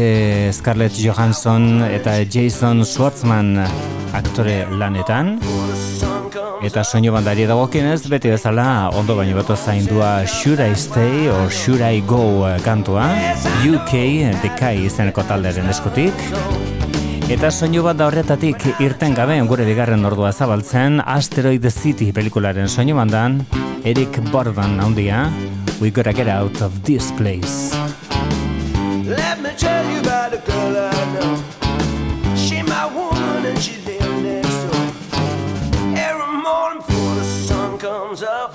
Scarlett 0.53 0.99
Johansson 1.01 1.85
eta 1.89 2.19
Jason 2.25 2.85
Schwartzman 2.85 3.57
aktore 4.17 4.65
lanetan. 4.71 5.37
Eta 6.65 6.83
soinu 6.83 7.13
bandari 7.15 7.45
dagokienez, 7.47 8.09
beti 8.11 8.33
bezala 8.33 8.89
ondo 8.97 9.17
baino 9.17 9.37
beto 9.37 9.57
zaindua 9.57 10.27
Should 10.27 10.61
I 10.61 10.75
Stay 10.75 11.29
or 11.29 11.51
Should 11.51 11.85
I 11.85 12.01
Go 12.01 12.45
kantua. 12.65 13.11
UK 13.67 13.93
Dekai 14.43 14.79
izeneko 14.89 15.25
talderen 15.29 15.69
eskutik 15.73 16.27
Eta 17.27 17.49
soinu 17.51 17.81
bat 17.83 17.97
da 17.99 18.07
horretatik 18.07 18.63
irten 18.79 19.15
gabe 19.19 19.35
gure 19.51 19.65
bigarren 19.67 20.07
ordua 20.07 20.29
zabaltzen 20.31 21.01
Asteroid 21.03 21.65
City 21.75 22.13
pelikularen 22.15 22.69
soinu 22.71 22.95
bandan. 22.95 23.41
Eric 23.83 24.21
Bordan 24.31 24.79
handia. 24.79 25.25
We 25.81 25.91
gotta 25.91 26.13
get 26.13 26.29
out 26.29 26.63
of 26.63 26.85
this 26.85 27.11
place. 27.19 27.75
Let 29.03 29.43
me 29.43 29.51
tell 29.59 29.91
you 29.91 29.99
about 30.07 30.35
a 30.35 30.41
girl 30.47 30.79
I 30.79 30.95
know. 31.17 31.35
She 32.37 32.63
my 32.63 32.87
woman 32.95 33.45
and 33.45 33.59
she 33.59 33.75
lives 33.83 34.23
next 34.23 34.63
door. 34.71 34.87
Every 35.99 36.31
morning 36.47 36.79
before 36.87 37.15
the 37.17 37.25
sun 37.25 37.77
comes 37.79 38.23
up 38.23 38.55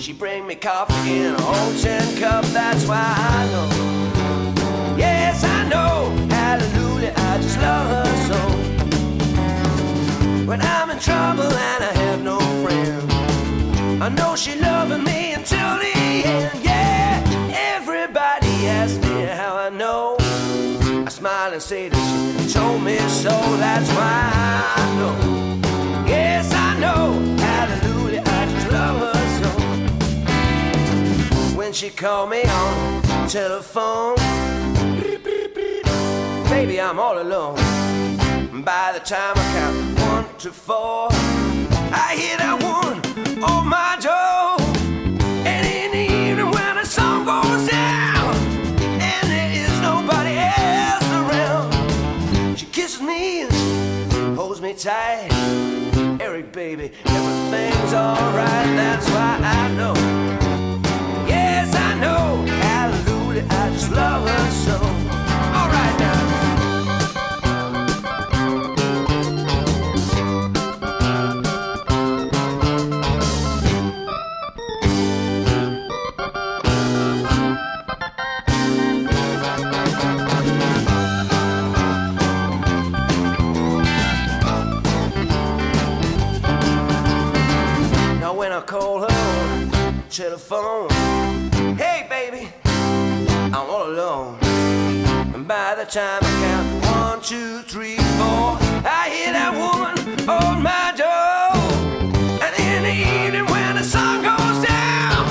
She 0.00 0.14
bring 0.14 0.46
me 0.46 0.54
coffee 0.54 1.18
in 1.26 1.34
a 1.34 1.42
whole 1.42 1.74
tin 1.82 2.08
cup 2.16 2.44
That's 2.56 2.86
why 2.86 3.04
I 3.04 3.44
know. 3.52 4.96
Yes 4.96 5.44
I 5.44 5.68
know. 5.68 6.08
Hallelujah. 6.30 6.85
I 7.14 7.38
just 7.40 7.58
love 7.60 7.86
her 7.94 8.06
so. 8.28 8.38
When 10.46 10.60
I'm 10.60 10.90
in 10.90 10.98
trouble 10.98 11.52
and 11.72 11.84
I 11.84 11.92
have 12.04 12.22
no 12.22 12.38
friend, 12.62 13.12
I 14.02 14.08
know 14.08 14.36
she 14.36 14.58
loving 14.60 15.04
me 15.04 15.34
until 15.34 15.78
the 15.78 15.92
end. 16.24 16.64
Yeah, 16.64 17.22
everybody 17.74 18.68
asks 18.68 18.98
me 19.04 19.26
how 19.26 19.56
I 19.56 19.70
know. 19.70 20.16
I 21.06 21.08
smile 21.08 21.52
and 21.52 21.62
say 21.62 21.88
that 21.88 21.96
she 22.38 22.52
told 22.52 22.82
me 22.82 22.98
so. 23.08 23.30
That's 23.58 23.88
why 23.90 24.32
I 24.76 24.94
know. 24.98 25.16
Yes, 26.06 26.52
I 26.52 26.78
know. 26.78 27.18
Hallelujah, 27.38 28.22
I 28.24 28.46
just 28.52 28.68
love 28.72 28.98
her 29.06 29.18
so. 29.38 29.50
When 31.56 31.72
she 31.72 31.90
called 31.90 32.30
me 32.30 32.42
on 32.44 33.02
the 33.02 33.26
telephone, 33.28 34.16
baby, 36.48 36.80
I'm 36.80 36.98
all 36.98 37.20
alone. 37.20 37.56
By 38.64 38.92
the 38.92 39.00
time 39.00 39.34
I 39.36 39.44
count 39.56 40.00
one 40.00 40.38
to 40.38 40.50
four, 40.50 41.08
I 41.92 42.16
hear 42.18 42.36
that 42.38 42.56
woman 42.62 43.42
on 43.42 43.66
my 43.68 43.96
door. 44.00 44.56
And 45.46 45.66
in 45.66 45.92
the 45.92 46.06
evening 46.14 46.50
when 46.50 46.76
the 46.76 46.84
sun 46.84 47.24
goes 47.24 47.68
down, 47.68 48.34
and 49.08 49.24
there 49.30 49.52
is 49.62 49.72
nobody 49.80 50.36
else 50.38 51.08
around, 51.20 52.58
she 52.58 52.66
kisses 52.66 53.00
me 53.00 53.42
and 53.42 54.36
holds 54.36 54.60
me 54.60 54.74
tight. 54.74 55.28
Eric, 56.20 56.52
baby, 56.52 56.92
everything's 57.04 57.92
alright. 57.92 58.70
That's 58.76 59.08
why 59.10 59.38
I 59.42 59.68
know. 59.74 59.94
Yes, 61.28 61.74
I 61.74 61.94
know. 62.00 62.44
Hallelujah, 62.46 63.46
I 63.48 63.70
just 63.70 63.90
love 63.92 64.28
her 64.28 64.50
so. 64.50 64.85
On 90.52 90.88
telephone, 90.88 91.76
hey 91.76 92.06
baby, 92.08 92.48
I'm 92.64 93.54
all 93.54 93.88
alone. 93.88 94.38
And 95.34 95.46
by 95.46 95.74
the 95.74 95.84
time 95.84 96.20
I 96.22 96.30
count 96.42 96.86
one, 96.86 97.20
two, 97.20 97.62
three, 97.62 97.96
four, 97.96 98.58
I 98.84 99.10
hear 99.10 99.32
that 99.32 99.52
woman 99.54 100.28
on 100.28 100.62
my 100.62 100.92
door. 100.96 101.56
And 102.42 102.54
in 102.60 102.82
the 102.82 102.96
evening 103.24 103.46
when 103.46 103.76
the 103.76 103.84
sun 103.84 104.22
goes 104.22 104.66
down, 104.66 105.26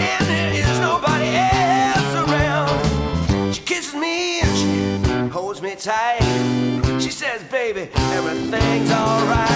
and 0.00 0.26
there 0.26 0.52
is 0.52 0.80
nobody 0.80 1.36
else 1.36 2.14
around, 2.28 3.54
she 3.54 3.62
kisses 3.62 3.94
me 3.94 4.40
and 4.40 4.56
she 4.58 5.28
holds 5.32 5.62
me 5.62 5.74
tight. 5.76 6.22
She 7.00 7.10
says, 7.10 7.42
baby, 7.44 7.88
everything's 7.94 8.90
alright, 8.90 9.49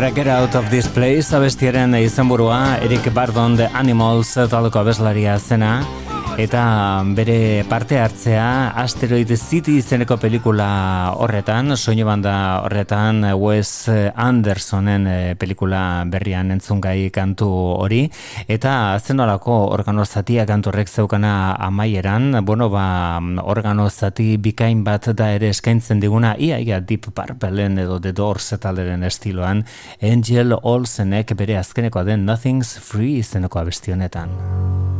gotta 0.00 0.14
get 0.14 0.28
out 0.28 0.54
of 0.54 0.70
this 0.70 0.86
place 0.86 1.34
abestiaren 1.34 1.94
izenburua 1.98 2.78
Eric 2.86 3.10
Bardon 3.10 3.56
The 3.58 3.66
Animals 3.74 4.30
taldeko 4.52 4.78
abeslaria 4.84 5.34
zena 5.38 5.72
eta 6.38 7.02
bere 7.18 7.64
parte 7.68 7.96
hartzea 7.98 8.70
Asteroid 8.78 9.30
City 9.34 9.72
izeneko 9.80 10.20
pelikula 10.22 10.68
horretan, 11.18 11.74
soinu 11.74 12.04
banda 12.06 12.34
horretan 12.62 13.24
Wes 13.34 13.90
Andersonen 14.14 15.08
eh, 15.10 15.34
pelikula 15.34 16.04
berrian 16.06 16.52
entzungai 16.54 17.10
kantu 17.10 17.48
hori 17.82 18.04
eta 18.46 18.74
zenolako 19.02 19.56
organo 19.74 20.04
zatia 20.06 20.44
kantu 20.46 20.70
horrek 20.70 20.88
zeukana 20.88 21.56
amaieran, 21.58 22.44
bueno 22.46 22.70
ba 22.70 23.18
organo 23.42 23.88
zati 23.90 24.36
bikain 24.38 24.84
bat 24.86 25.10
da 25.18 25.32
ere 25.34 25.50
eskaintzen 25.50 25.98
diguna 25.98 26.36
ia 26.38 26.60
ia 26.62 26.78
Deep 26.78 27.10
Purpleen 27.18 27.82
edo 27.82 27.98
The 27.98 28.12
Doors 28.12 28.54
talderen 28.62 29.02
estiloan 29.02 29.64
Angel 30.00 30.54
Olsenek 30.62 31.34
bere 31.34 31.58
azkenekoa 31.58 32.06
den 32.06 32.24
Nothing's 32.30 32.78
Free 32.78 33.18
izeneko 33.18 33.58
abesti 33.58 33.92
honetan. 33.92 34.97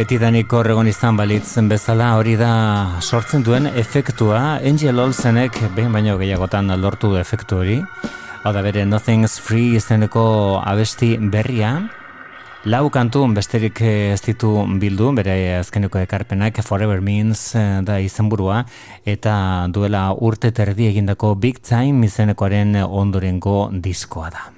Betidaniko 0.00 0.62
horregon 0.62 0.88
izan 0.88 1.18
balitzen 1.18 1.66
bezala 1.68 2.14
hori 2.16 2.32
da 2.40 2.50
sortzen 3.04 3.42
duen 3.44 3.66
efektua. 3.68 4.38
Angel 4.64 4.96
Olsenek 5.02 5.58
behin 5.76 5.92
baino 5.92 6.14
gehiagotan 6.16 6.72
lortu 6.80 7.10
du 7.12 7.18
efektu 7.20 7.58
hori. 7.60 7.74
Hau 8.40 8.52
da 8.56 8.62
bere 8.64 8.86
Nothing's 8.88 9.36
Free 9.44 9.74
izeneko 9.76 10.22
abesti 10.64 11.18
berria. 11.20 11.74
Lau 12.64 12.86
kantu 12.92 13.26
besterik 13.36 13.82
ez 13.84 14.22
ditu 14.24 14.54
bildu 14.80 15.10
bere 15.16 15.34
azkeneko 15.58 16.00
ekarpenak 16.00 16.62
Forever 16.64 17.04
Means 17.04 17.50
eh, 17.56 17.80
da 17.84 17.98
izenburua 18.00 18.62
eta 19.04 19.34
duela 19.68 20.06
urte 20.16 20.52
terdi 20.52 20.88
egindako 20.88 21.34
Big 21.34 21.60
Time 21.60 22.08
izenekoaren 22.08 22.80
ondorengo 22.88 23.68
diskoa 23.72 24.32
da 24.32 24.48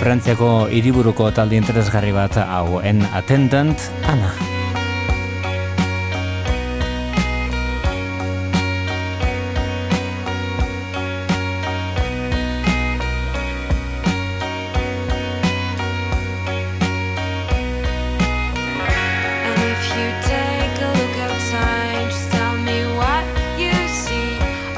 Frantziako 0.00 0.50
hiriburuko 0.74 1.30
talde 1.36 1.56
interesgarri 1.60 2.12
bat 2.16 2.36
hau 2.42 2.80
en 2.82 3.06
attendant 3.14 3.90
Ana. 4.04 4.34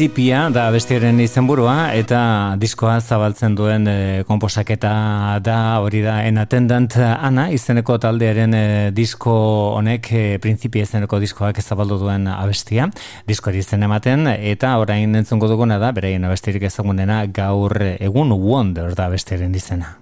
Principia 0.00 0.46
da 0.48 0.62
bestiaren 0.72 1.18
izenburua 1.20 1.90
eta 1.92 2.18
diskoa 2.56 2.94
zabaltzen 3.04 3.52
duen 3.52 3.84
e, 3.84 3.96
konposaketa 4.24 4.92
da 5.44 5.56
hori 5.84 6.00
da 6.00 6.14
en 6.24 6.38
attendant 6.40 6.94
ana 6.96 7.50
izeneko 7.52 7.98
taldearen 8.00 8.54
e, 8.56 8.62
disko 8.96 9.34
honek 9.76 10.08
e, 10.16 10.22
Principia 10.40 10.86
izeneko 10.88 11.20
diskoak 11.20 11.60
zabaldu 11.60 11.98
duen 12.00 12.30
abestia. 12.32 12.86
Diskoari 13.28 13.60
izen 13.60 13.84
ematen 13.84 14.24
eta 14.32 14.70
orain 14.80 15.20
entzungo 15.20 15.50
duguna 15.52 15.76
da 15.76 15.92
beraien 15.92 16.24
abestirik 16.24 16.64
ezagunena 16.70 17.26
gaur 17.26 17.76
egun 17.98 18.32
Wonder 18.32 18.96
da 18.96 19.10
bestiaren 19.12 19.52
izena. 19.54 19.98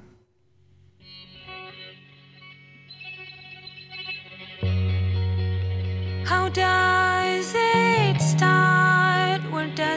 How 6.30 6.48
does 6.54 6.97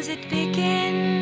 does 0.01 0.09
it 0.09 0.29
begin? 0.31 1.20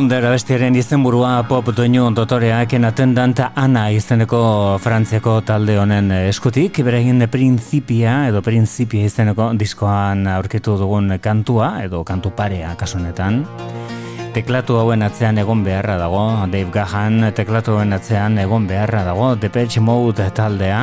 Wonder 0.00 0.24
abestiaren 0.24 0.72
izenburua 0.80 1.42
pop 1.44 1.66
doinu 1.76 2.06
dotoreak 2.16 2.72
enatendant 2.78 3.42
ana 3.44 3.82
izeneko 3.92 4.38
frantziako 4.80 5.34
talde 5.44 5.74
honen 5.76 6.08
eskutik, 6.14 6.80
beregin 6.86 7.20
principia 7.28 8.14
edo 8.30 8.40
principia 8.40 9.10
izeneko 9.10 9.50
diskoan 9.60 10.24
aurkitu 10.38 10.78
dugun 10.80 11.18
kantua 11.20 11.68
edo 11.84 12.00
kantu 12.08 12.32
parea 12.32 12.72
kasunetan. 12.80 13.42
Teklatu 14.32 14.80
hauen 14.80 15.04
atzean 15.04 15.36
egon 15.44 15.66
beharra 15.68 15.98
dago, 16.00 16.24
Dave 16.48 16.72
Gahan 16.72 17.34
teklatu 17.36 17.76
hauen 17.76 17.92
atzean 17.92 18.40
egon 18.40 18.64
beharra 18.72 19.04
dago, 19.04 19.34
Depeche 19.36 19.84
Mode 19.84 20.30
taldea. 20.32 20.80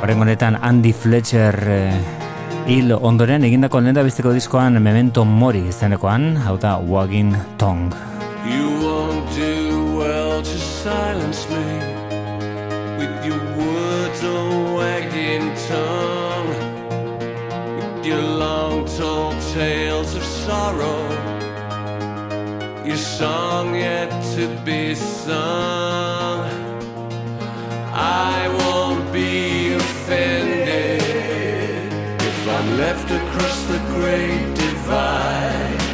Horren 0.00 0.56
Andy 0.62 0.94
Fletcher 0.94 1.64
eh, 1.68 2.21
Hil 2.66 2.92
ondoren 2.94 3.42
egindako 3.46 3.80
lenda 3.82 4.02
bizteko 4.06 4.32
diskoan 4.36 4.78
Memento 4.82 5.24
Mori 5.26 5.64
izenekoan, 5.68 6.36
hau 6.44 6.54
da 6.62 6.76
Wagging 6.78 7.34
Tongue. 7.58 7.90
You 8.46 8.68
won't 8.84 9.34
do 9.34 9.96
well 9.98 10.42
to 10.42 10.58
silence 10.58 11.46
me 11.50 11.64
With 12.98 13.26
your 13.26 13.42
words 13.58 14.22
a 14.22 14.38
wagging 14.78 15.50
tongue 15.68 16.54
With 17.78 18.06
your 18.06 18.22
long 18.22 18.86
told 18.96 19.36
tales 19.54 20.14
of 20.14 20.22
sorrow 20.22 21.02
Your 22.84 22.96
song 22.96 23.74
yet 23.74 24.10
to 24.34 24.48
be 24.64 24.94
sung 24.94 26.46
I 27.94 28.48
won't 28.60 29.12
be 29.12 29.74
offended 29.74 30.51
left 32.92 33.10
across 33.10 33.58
the 33.72 33.78
great 33.96 34.54
divide. 34.54 35.84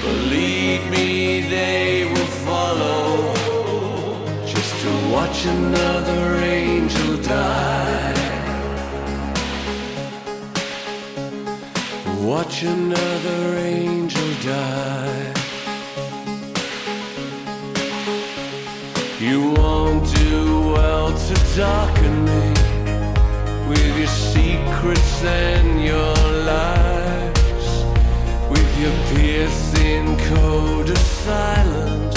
Believe 0.00 0.82
me, 0.90 1.42
they 1.56 2.06
will 2.12 2.32
follow 2.48 3.34
just 4.46 4.72
to 4.82 4.90
watch 5.14 5.44
another 5.44 6.24
angel 6.60 7.10
die. 7.18 8.14
Watch 12.32 12.62
another 12.62 13.42
angel 13.58 14.30
die. 14.52 15.34
You 19.20 19.38
won't 19.58 20.04
do 20.16 20.72
well 20.76 21.08
to 21.26 21.34
your 21.58 21.97
secrets 24.78 25.24
and 25.24 25.82
your 25.82 26.14
lies, 26.44 27.68
with 28.48 28.80
your 28.80 28.92
piercing 29.12 30.16
code 30.28 30.88
of 30.88 30.98
silence. 30.98 32.16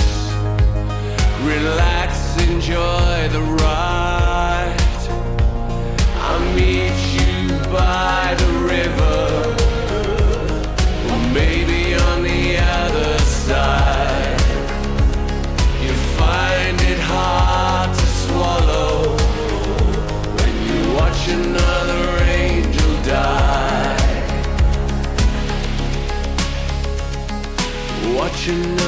Relax, 1.43 2.37
enjoy 2.47 3.29
the 3.29 3.41
ride. 3.63 4.77
I'll 6.27 6.53
meet 6.53 6.97
you 7.17 7.57
by 7.71 8.35
the 8.37 8.51
river, 8.73 9.40
watching 28.41 28.80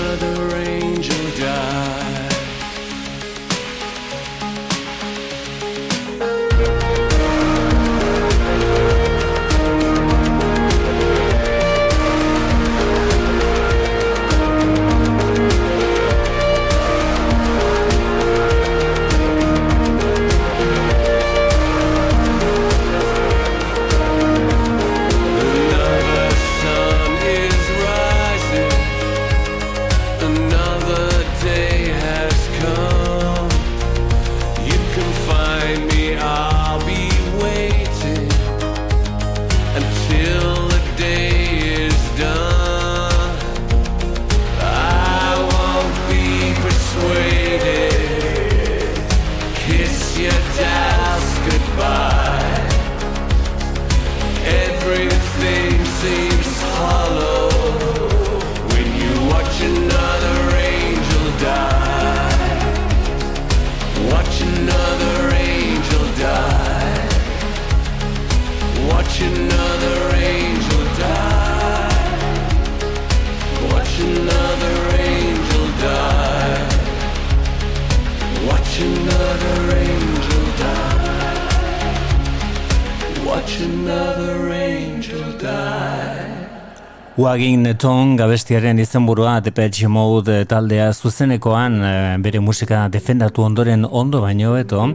Wagin 87.14 87.68
Tong 87.77 88.15
gabestiaren 88.18 88.80
izenburua 88.81 89.35
Depeche 89.45 89.85
Mode 89.85 90.48
taldea 90.49 90.88
zuzenekoan 90.94 91.76
eh, 91.85 92.15
bere 92.18 92.40
musika 92.41 92.88
defendatu 92.90 93.44
ondoren 93.45 93.85
ondo 93.85 94.22
baino 94.23 94.56
eto 94.57 94.88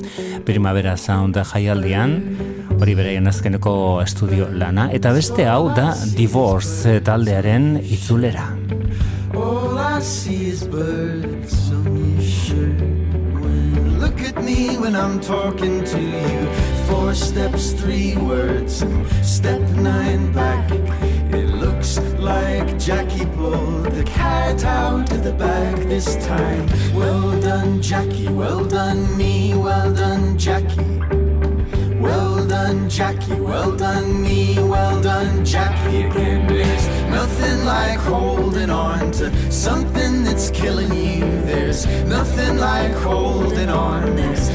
Primavera 0.44 0.96
Sound 0.96 1.38
jaialdian. 1.52 2.16
Hori 2.74 2.96
bere 2.98 3.14
azkeneko 3.22 4.02
estudio 4.02 4.48
lana. 4.50 4.88
Eta 4.90 5.12
beste 5.14 5.46
hau 5.46 5.70
da 5.76 5.94
Divorce 6.16 6.98
taldearen 7.06 7.78
itzulera. 7.84 8.50
All 9.36 9.78
I 9.78 10.02
see 10.02 10.50
is 10.50 10.66
birds 10.66 11.70
on 11.70 12.18
your 12.18 12.98
Look 14.00 14.20
at 14.22 14.42
me 14.42 14.76
when 14.76 14.96
I'm 14.96 15.20
talking 15.20 15.84
to 15.84 16.00
you. 16.00 16.48
Four 16.88 17.14
steps, 17.14 17.74
three 17.74 18.16
words. 18.16 18.84
Step 19.22 19.60
nine 19.76 20.32
back 20.32 20.66
like 22.28 22.78
Jackie 22.78 23.26
pulled 23.36 23.90
the 23.98 24.04
cat 24.04 24.62
out 24.64 25.10
of 25.10 25.24
the 25.24 25.32
bag 25.32 25.76
this 25.88 26.16
time. 26.26 26.66
Well 26.94 27.40
done, 27.40 27.80
Jackie, 27.80 28.28
well 28.28 28.64
done, 28.64 29.16
me, 29.16 29.54
well 29.54 29.92
done, 29.94 30.36
Jackie. 30.36 30.98
Well 32.04 32.46
done, 32.46 32.88
Jackie, 32.88 33.40
well 33.40 33.72
done, 33.74 34.22
me, 34.22 34.56
well 34.74 35.00
done, 35.00 35.44
Jackie. 35.44 36.02
There's 36.52 36.86
nothing 37.18 37.64
like 37.64 37.98
holding 37.98 38.70
on 38.70 39.10
to 39.18 39.26
something 39.50 40.22
that's 40.24 40.50
killing 40.50 40.92
you. 40.92 41.20
There's 41.50 41.86
nothing 42.16 42.58
like 42.58 42.92
holding 42.92 43.70
on. 43.70 44.16
There's 44.16 44.48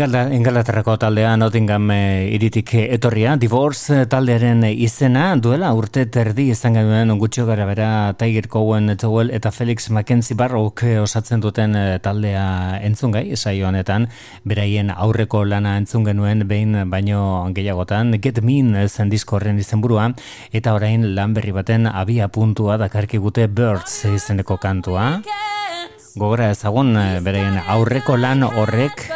Ingalaterrako 0.00 0.94
taldea 0.96 1.34
Nottingham 1.36 1.90
eh, 1.92 2.32
iritik 2.32 2.70
eh, 2.72 2.86
etorria, 2.94 3.34
Divorce 3.36 3.98
eh, 3.98 4.06
taldearen 4.08 4.62
izena 4.64 5.34
duela 5.36 5.74
urte 5.76 6.06
terdi 6.08 6.46
izan 6.54 6.78
genuen 6.78 7.12
gutxio 7.20 7.44
gara 7.44 7.66
bera 7.68 8.14
Tiger 8.16 8.48
Cowen 8.48 8.96
Towell 8.96 9.28
eta 9.36 9.52
Felix 9.52 9.90
Mackenzie 9.92 10.38
Barrock 10.40 10.86
osatzen 11.02 11.44
duten 11.44 11.76
taldea 12.00 12.80
entzungai, 12.80 13.36
saio 13.36 13.68
honetan, 13.68 14.08
beraien 14.48 14.88
aurreko 14.88 15.44
lana 15.44 15.76
entzun 15.76 16.08
genuen 16.08 16.48
behin 16.48 16.88
baino 16.88 17.50
gehiagotan, 17.52 18.16
Get 18.24 18.40
Mean 18.40 18.72
zen 18.88 19.12
diskorren 19.12 19.60
izenburua. 19.60 20.14
Eta 20.50 20.72
orain 20.72 21.10
lan 21.14 21.36
berri 21.36 21.52
baten 21.52 21.84
abia 21.92 22.32
puntua 22.32 22.80
dakarkigute 22.80 23.50
Birds 23.52 24.06
izeneko 24.08 24.56
kantua. 24.56 25.18
Gogora 26.16 26.48
ezagun 26.56 26.96
beraien 27.20 27.60
aurreko 27.68 28.16
lan 28.16 28.48
horrek 28.48 29.10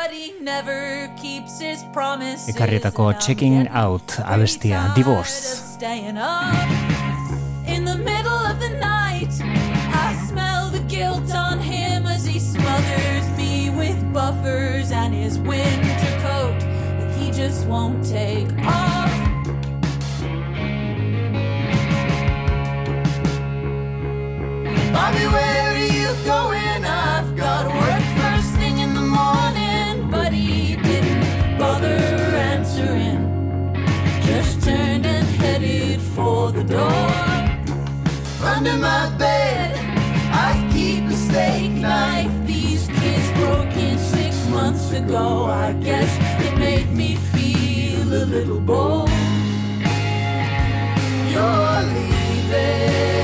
never 0.45 1.09
keeps 1.17 1.59
his 1.59 1.83
promises. 1.93 2.55
Ekarrietako 2.55 3.19
checking 3.19 3.67
out 3.69 4.07
abestia, 4.29 4.95
divorce. 4.95 5.77
In 7.75 7.85
the 7.85 7.97
middle 7.97 8.43
of 8.51 8.61
the 8.61 8.69
night, 8.79 9.33
I 10.07 10.13
smell 10.29 10.69
the 10.71 10.81
guilt 10.81 11.35
on 11.35 11.59
him 11.59 12.05
as 12.05 12.27
he 12.27 12.39
smothers 12.39 13.27
me 13.39 13.71
with 13.71 13.99
buffers 14.13 14.93
and 14.93 15.15
his 15.15 15.39
winter 15.39 16.13
coat 16.21 16.61
that 16.99 17.11
he 17.19 17.31
just 17.31 17.67
won't 17.67 18.05
take 18.05 18.49
ago, 44.95 45.47
I 45.47 45.73
guess 45.73 46.11
it 46.47 46.57
made 46.57 46.91
me 46.93 47.17
feel 47.17 48.13
a 48.13 48.25
little 48.25 48.61
bold. 48.61 49.11
You're 51.31 51.83
leaving. 51.95 53.24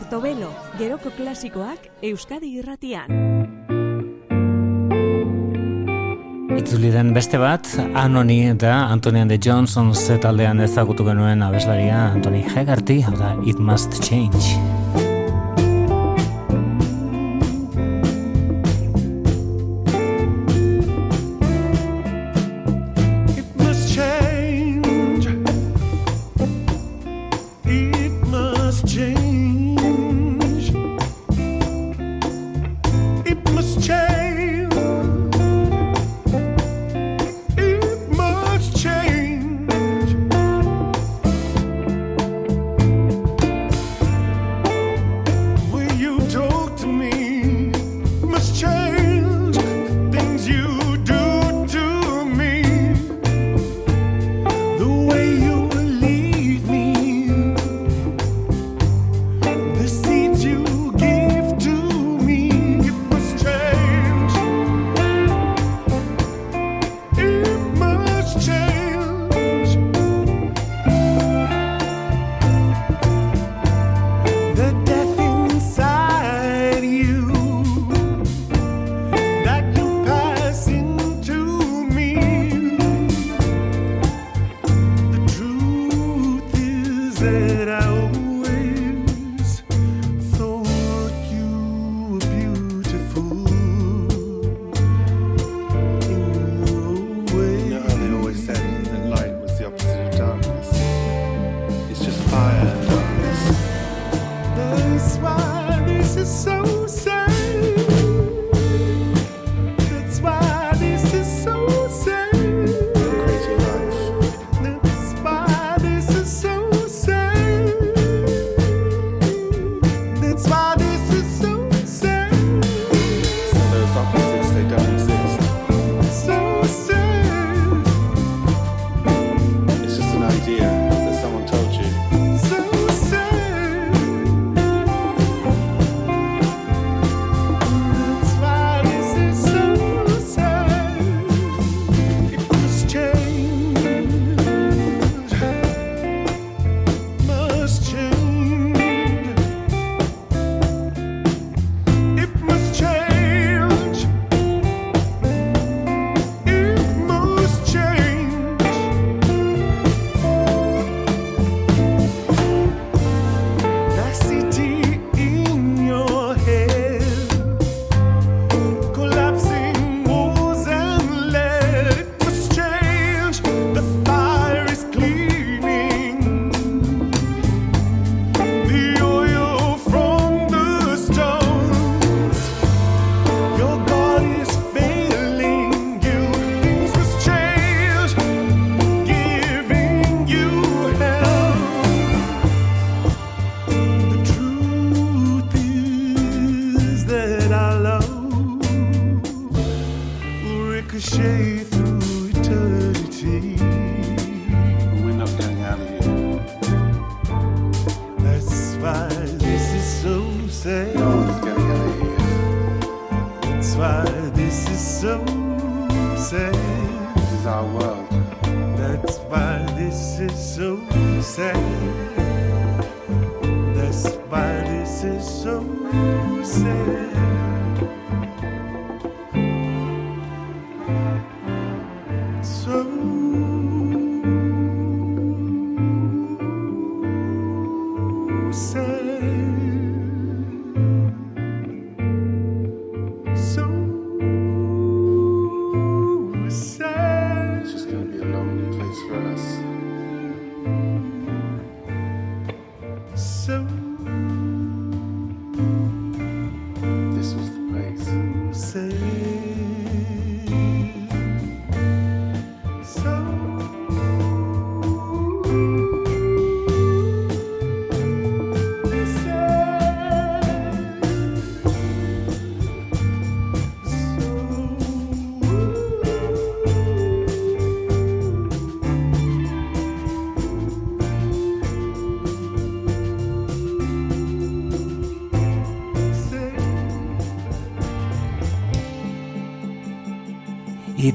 Portobelo, 0.00 0.48
geroko 0.78 1.10
klasikoak 1.12 1.90
Euskadi 2.08 2.54
irratian. 2.56 3.12
Itzuliren 6.56 7.12
beste 7.12 7.36
bat, 7.40 7.68
Anoni 8.00 8.40
eta 8.48 8.72
Anthony 8.88 9.20
and 9.20 9.30
the 9.30 9.36
Johnson 9.36 9.92
taldean 10.24 10.64
ezagutu 10.64 11.04
genuen 11.04 11.44
abeslaria 11.44 12.12
Anthony 12.14 12.40
Hegarty, 12.48 13.02
hau 13.02 13.16
da 13.18 13.36
It 13.44 13.58
Must 13.60 14.00
Change. 14.00 14.79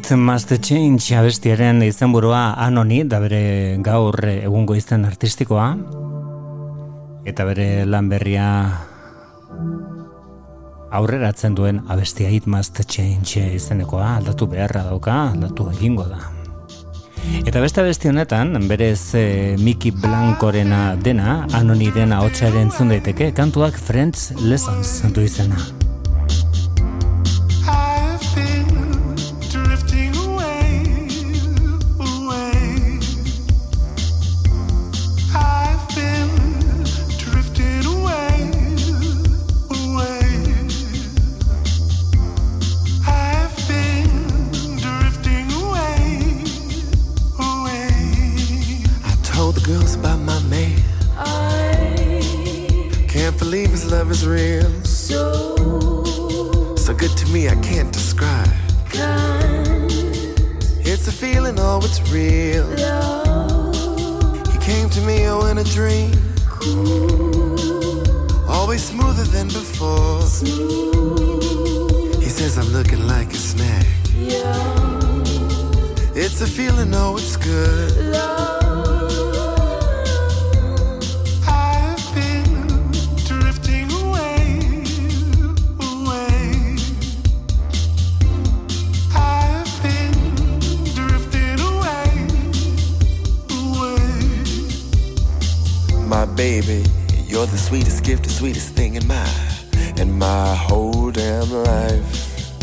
What 0.06 0.18
Must 0.18 0.52
Change 0.62 1.16
abestiaren 1.18 1.80
izenburua 1.82 2.54
anoni 2.62 3.00
da 3.10 3.18
bere 3.24 3.78
gaur 3.82 4.14
egungo 4.30 4.76
izten 4.78 5.02
artistikoa 5.08 5.64
eta 7.26 7.46
bere 7.48 7.66
lan 7.90 8.12
berria 8.12 8.50
aurreratzen 11.00 11.56
duen 11.58 11.80
abestia 11.90 12.30
It 12.30 12.46
Must 12.46 12.84
Change 12.86 13.48
izenekoa 13.56 14.12
aldatu 14.20 14.46
beharra 14.52 14.84
dauka, 14.92 15.16
aldatu 15.32 15.72
egingo 15.72 16.06
da. 16.12 16.22
Eta 17.42 17.64
beste 17.66 17.82
beste 17.88 18.12
honetan, 18.12 18.54
berez 18.70 19.16
eh, 19.16 19.24
e, 19.26 19.58
Miki 19.58 19.90
Blankorena 19.90 20.84
dena, 21.02 21.48
anoniren 21.58 22.14
ahotsaren 22.14 22.70
zun 22.70 22.94
daiteke, 22.94 23.32
kantuak 23.34 23.82
Friends 23.82 24.36
Lessons 24.38 25.02
du 25.18 25.26
izena. 25.26 25.58
Baby. 96.24 96.86
You're 97.28 97.46
the 97.46 97.58
sweetest 97.58 98.06
gift, 98.06 98.24
the 98.24 98.30
sweetest 98.30 98.74
thing 98.74 98.96
in 98.96 99.06
my 99.06 99.28
in 99.98 100.18
my 100.18 100.56
whole 100.56 101.12
damn 101.12 101.52
life. 101.52 102.54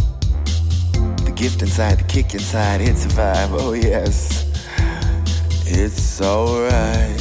The 1.26 1.32
gift 1.36 1.60
inside, 1.60 1.98
the 1.98 2.04
kick 2.04 2.32
inside, 2.32 2.80
it's 2.80 3.04
a 3.04 3.08
vibe. 3.08 3.50
Oh 3.50 3.74
yes, 3.74 4.46
it's 5.66 6.20
alright. 6.22 7.20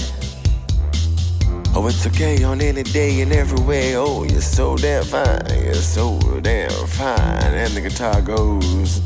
Oh, 1.73 1.87
it's 1.87 2.07
okay 2.07 2.43
on 2.43 2.61
any 2.61 2.83
day 2.83 3.21
and 3.21 3.33
every 3.33 3.61
way. 3.65 3.97
Oh, 3.97 4.23
you're 4.23 4.41
so 4.41 4.77
damn 4.77 5.03
fine. 5.03 5.63
You're 5.63 5.73
so 5.75 6.19
damn 6.41 6.69
fine. 6.87 7.53
And 7.63 7.73
the 7.73 7.81
guitar 7.81 8.21
goes. 8.21 9.01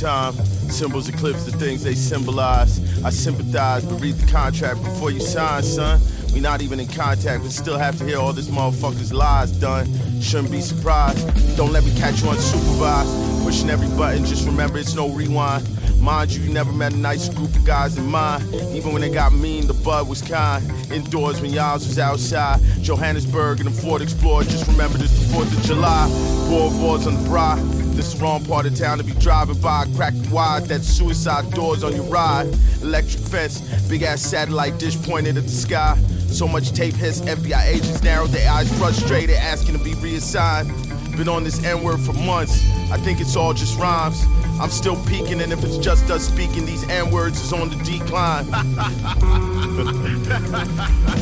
Symbols 0.00 1.10
eclipse 1.10 1.44
the 1.44 1.52
things 1.52 1.84
they 1.84 1.94
symbolize. 1.94 2.80
I 3.04 3.10
sympathize, 3.10 3.84
but 3.84 4.00
read 4.00 4.14
the 4.14 4.32
contract 4.32 4.82
before 4.82 5.10
you 5.10 5.20
sign, 5.20 5.62
son. 5.62 6.00
We 6.32 6.40
not 6.40 6.62
even 6.62 6.80
in 6.80 6.86
contact, 6.86 7.42
but 7.42 7.52
still 7.52 7.76
have 7.76 7.98
to 7.98 8.06
hear 8.06 8.18
all 8.18 8.32
this 8.32 8.48
motherfucker's 8.48 9.12
lies 9.12 9.52
done. 9.52 9.86
Shouldn't 10.22 10.52
be 10.52 10.62
surprised. 10.62 11.26
Don't 11.54 11.70
let 11.70 11.84
me 11.84 11.94
catch 11.96 12.22
you 12.22 12.28
unsupervised. 12.28 13.44
Pushing 13.44 13.68
every 13.68 13.88
button, 13.94 14.24
just 14.24 14.46
remember 14.46 14.78
it's 14.78 14.94
no 14.94 15.10
rewind. 15.10 15.68
Mind 16.00 16.32
you, 16.32 16.44
you 16.44 16.50
never 16.50 16.72
met 16.72 16.94
a 16.94 16.96
nice 16.96 17.28
group 17.28 17.54
of 17.54 17.66
guys 17.66 17.98
in 17.98 18.06
mine. 18.06 18.42
Even 18.72 18.94
when 18.94 19.02
they 19.02 19.10
got 19.10 19.34
mean, 19.34 19.66
the 19.66 19.74
bud 19.74 20.08
was 20.08 20.22
kind. 20.22 20.64
Indoors 20.90 21.42
when 21.42 21.50
y'all 21.50 21.74
was 21.74 21.98
outside. 21.98 22.58
Johannesburg 22.80 23.60
and 23.60 23.68
the 23.68 23.82
Ford 23.82 24.00
Explorer. 24.00 24.44
Just 24.44 24.66
remember 24.66 24.96
this 24.96 25.12
the 25.12 25.34
4th 25.34 25.54
of 25.54 25.62
July. 25.62 26.08
Boards 26.48 27.06
on 27.06 27.22
the 27.22 27.28
bra. 27.28 27.56
This 27.92 28.16
wrong 28.16 28.44
part 28.44 28.66
of 28.66 28.74
town 28.74 28.98
to 28.98 29.04
be 29.04 29.12
driving 29.12 29.60
by. 29.60 29.86
Crack 29.96 30.14
wide, 30.30 30.64
that 30.66 30.82
suicide 30.82 31.50
doors 31.52 31.84
on 31.84 31.94
your 31.94 32.04
ride. 32.04 32.46
Electric 32.82 33.22
fence, 33.22 33.60
big 33.88 34.02
ass 34.02 34.22
satellite 34.22 34.78
dish 34.78 35.00
pointed 35.02 35.36
at 35.36 35.44
the 35.44 35.50
sky. 35.50 35.96
So 36.28 36.46
much 36.46 36.72
tape 36.72 36.94
hits, 36.94 37.20
FBI 37.20 37.66
agents 37.66 38.02
narrowed 38.02 38.30
their 38.30 38.50
eyes, 38.50 38.72
frustrated, 38.78 39.36
asking 39.36 39.76
to 39.76 39.84
be 39.84 39.94
reassigned. 39.94 40.70
Been 41.16 41.28
on 41.28 41.44
this 41.44 41.62
N 41.64 41.82
word 41.82 42.00
for 42.00 42.12
months. 42.12 42.64
I 42.90 42.96
think 42.96 43.20
it's 43.20 43.36
all 43.36 43.52
just 43.52 43.78
rhymes. 43.78 44.24
I'm 44.60 44.70
still 44.70 44.96
peaking, 45.06 45.40
and 45.40 45.52
if 45.52 45.64
it's 45.64 45.78
just 45.78 46.10
us 46.10 46.26
speaking, 46.26 46.64
these 46.66 46.88
N 46.88 47.10
words 47.10 47.40
is 47.40 47.52
on 47.52 47.68
the 47.70 47.76
decline. 47.84 48.46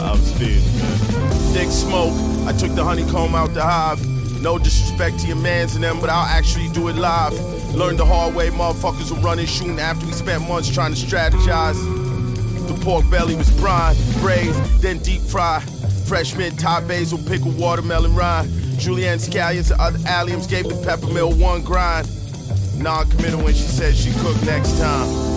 I'm. 0.01 0.19
Thick 1.53 1.71
smoke. 1.71 2.13
I 2.47 2.53
took 2.53 2.75
the 2.75 2.85
honeycomb 2.85 3.35
out 3.35 3.55
the 3.55 3.63
hive. 3.63 4.18
No 4.41 4.59
disrespect 4.59 5.19
to 5.21 5.27
your 5.27 5.37
mans 5.37 5.75
and 5.75 5.83
them, 5.83 6.01
but 6.01 6.11
I'll 6.11 6.27
actually 6.27 6.69
do 6.69 6.89
it 6.89 6.97
live. 6.97 7.33
Learned 7.75 7.99
the 7.99 8.07
hard 8.07 8.35
way, 8.35 8.51
motherfuckers 8.51 9.11
were 9.11 9.19
running, 9.19 9.47
shooting 9.47 9.81
after 9.81 10.07
we 10.07 10.13
spent 10.13 10.47
months 10.49 10.73
trying 10.73 10.95
to 10.95 10.99
strategize. 10.99 11.77
The 12.69 12.75
pork 12.85 13.09
belly 13.11 13.35
was 13.35 13.51
brine, 13.59 13.97
braised, 14.21 14.59
then 14.81 14.99
deep 14.99 15.23
fry. 15.23 15.61
Fresh 16.07 16.37
mint, 16.37 16.59
Thai 16.59 16.87
basil, 16.87 17.19
pickle, 17.19 17.51
watermelon 17.53 18.15
rind. 18.15 18.51
Julienne 18.79 19.19
scallions 19.19 19.71
and 19.71 19.81
other 19.81 19.99
alliums 19.99 20.49
gave 20.49 20.65
the 20.65 20.75
peppermill 20.75 21.37
one 21.39 21.63
grind. 21.63 22.09
Non-committal 22.79 23.43
when 23.43 23.55
she 23.55 23.63
said 23.63 23.95
she 23.97 24.13
cooked 24.21 24.45
next 24.47 24.79
time. 24.79 25.28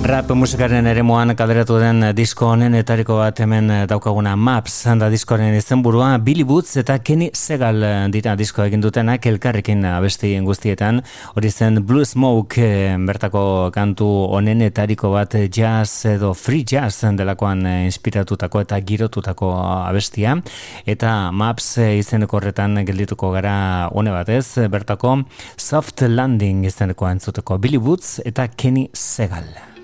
Rap 0.00 0.30
musikaren 0.32 0.86
ere 0.88 1.02
moan 1.04 1.34
kaleratu 1.36 1.76
den 1.76 2.00
disko 2.16 2.46
honen 2.54 2.72
etariko 2.78 3.18
bat 3.18 3.36
hemen 3.44 3.68
daukaguna. 3.86 4.32
Maps 4.34 4.78
da 4.98 5.10
diskoaren 5.12 5.54
izenburua. 5.54 6.14
Billy 6.24 6.42
Boots 6.42 6.78
eta 6.80 6.96
Kenny 7.04 7.28
Segal 7.36 7.84
dira 8.10 8.32
disko 8.34 8.64
egin 8.64 8.80
dutenak 8.80 9.26
elkarrekin 9.28 9.84
abesti 9.84 10.32
guztietan. 10.40 11.02
Hori 11.36 11.50
zen 11.50 11.82
Blue 11.86 12.06
Smoke 12.08 12.64
eh, 12.64 12.96
bertako 12.96 13.70
kantu 13.74 14.08
honen 14.32 14.62
etariko 14.64 15.12
bat 15.12 15.36
jazz 15.52 16.06
edo 16.14 16.32
free 16.34 16.64
jazz 16.64 17.04
delakoan 17.20 17.66
inspiratutako 17.84 18.64
eta 18.64 18.80
girotutako 18.80 19.52
abestia. 19.84 20.38
Eta 20.86 21.30
Maps 21.30 21.76
izeneko 21.84 22.40
horretan 22.40 22.86
geldituko 22.88 23.34
gara 23.36 23.90
one 23.92 24.16
batez 24.16 24.64
bertako 24.72 25.20
Soft 25.56 26.08
Landing 26.08 26.64
izeneko 26.64 27.10
entzuteko. 27.12 27.58
Billy 27.58 27.76
Boots 27.78 28.22
eta 28.24 28.48
Kenny 28.48 28.88
Segal 28.94 29.79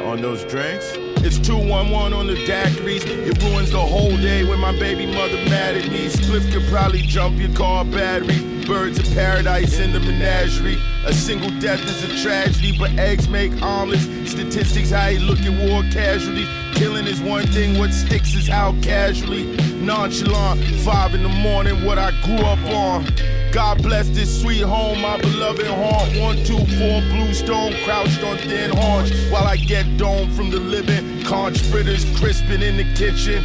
on 0.00 0.20
those 0.20 0.44
drinks. 0.44 0.99
It's 1.22 1.38
211 1.38 2.14
on 2.14 2.26
the 2.28 2.34
daiquiris. 2.46 3.04
It 3.04 3.42
ruins 3.42 3.70
the 3.70 3.78
whole 3.78 4.16
day 4.16 4.42
when 4.42 4.58
my 4.58 4.72
baby 4.72 5.04
mother 5.04 5.36
mad 5.50 5.76
at 5.76 5.90
me. 5.90 6.08
Spliff 6.08 6.50
could 6.50 6.66
probably 6.70 7.02
jump 7.02 7.38
your 7.38 7.52
car 7.54 7.84
battery. 7.84 8.64
Birds 8.64 8.98
of 8.98 9.04
paradise 9.14 9.78
in 9.78 9.92
the 9.92 10.00
menagerie. 10.00 10.78
A 11.04 11.12
single 11.12 11.50
death 11.60 11.80
is 11.82 12.04
a 12.04 12.22
tragedy, 12.22 12.74
but 12.78 12.90
eggs 12.98 13.28
make 13.28 13.52
omelets. 13.60 14.04
Statistics, 14.30 14.90
how 14.90 15.08
you 15.08 15.20
look 15.20 15.40
at 15.40 15.68
war 15.68 15.82
casualties. 15.92 16.48
Killing 16.74 17.06
is 17.06 17.20
one 17.20 17.46
thing, 17.48 17.78
what 17.78 17.92
sticks 17.92 18.34
is 18.34 18.48
how 18.48 18.74
casually. 18.80 19.44
Nonchalant, 19.74 20.64
five 20.82 21.14
in 21.14 21.22
the 21.22 21.28
morning, 21.28 21.84
what 21.84 21.98
I 21.98 22.12
grew 22.22 22.38
up 22.38 22.58
on. 22.70 23.06
God 23.52 23.82
bless 23.82 24.08
this 24.10 24.40
sweet 24.40 24.62
home, 24.62 25.00
my 25.00 25.20
beloved 25.20 25.66
haunt. 25.66 26.16
One, 26.20 26.36
two, 26.44 26.56
four, 26.56 27.00
blue 27.10 27.34
stone, 27.34 27.74
crouched 27.84 28.22
on 28.22 28.38
thin 28.38 28.70
haunch. 28.70 29.10
While 29.30 29.44
I 29.44 29.56
get 29.56 29.96
dome 29.96 30.30
from 30.30 30.50
the 30.50 30.60
living, 30.60 31.09
conch 31.24 31.58
fritters 31.58 32.04
crisping 32.18 32.62
in 32.62 32.76
the 32.76 32.84
kitchen. 32.94 33.44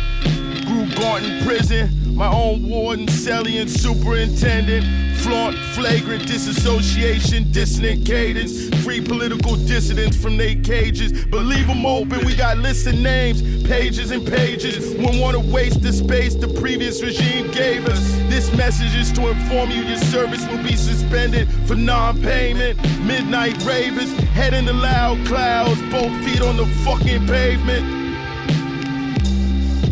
Grew 0.66 0.86
in 0.96 1.44
prison, 1.46 1.90
my 2.16 2.32
own 2.32 2.68
warden, 2.70 3.08
and 3.08 3.70
superintendent. 3.70 4.86
Flaunt, 5.18 5.58
flagrant 5.74 6.26
disassociation, 6.28 7.52
dissonant 7.52 8.06
cadence. 8.06 8.70
Free 8.84 9.02
political 9.02 9.56
dissidents 9.56 10.16
from 10.16 10.38
their 10.38 10.56
cages. 10.56 11.26
But 11.26 11.42
leave 11.46 11.68
them 11.68 11.86
open, 11.86 12.26
we 12.26 12.36
got 12.36 12.58
lists 12.60 12.86
of 12.88 12.98
names, 13.00 13.42
pages 13.68 14.12
and 14.12 14.26
pages. 14.26 14.96
When 14.96 15.20
wanna 15.20 15.40
waste 15.40 15.82
the 15.82 15.92
space 15.92 16.36
the 16.36 16.48
previous 16.48 17.04
regime 17.04 17.52
gave 17.52 17.86
us. 17.88 18.00
This 18.30 18.56
message 18.56 18.96
is 18.96 19.12
to 19.14 19.28
inform 19.30 19.72
you 19.72 19.82
your 19.84 19.98
service 19.98 20.46
will 20.48 20.64
be 20.64 20.76
suspended 20.76 21.50
for 21.68 21.76
non 21.76 22.22
payment. 22.22 22.78
Midnight 23.02 23.62
ravers, 23.64 24.12
head 24.30 24.54
in 24.54 24.66
the 24.66 24.74
loud 24.74 25.26
clouds, 25.26 25.82
both 25.92 26.14
feet 26.24 26.42
on 26.42 26.56
the 26.56 26.66
fucking 26.86 27.28
pavement. 27.28 28.05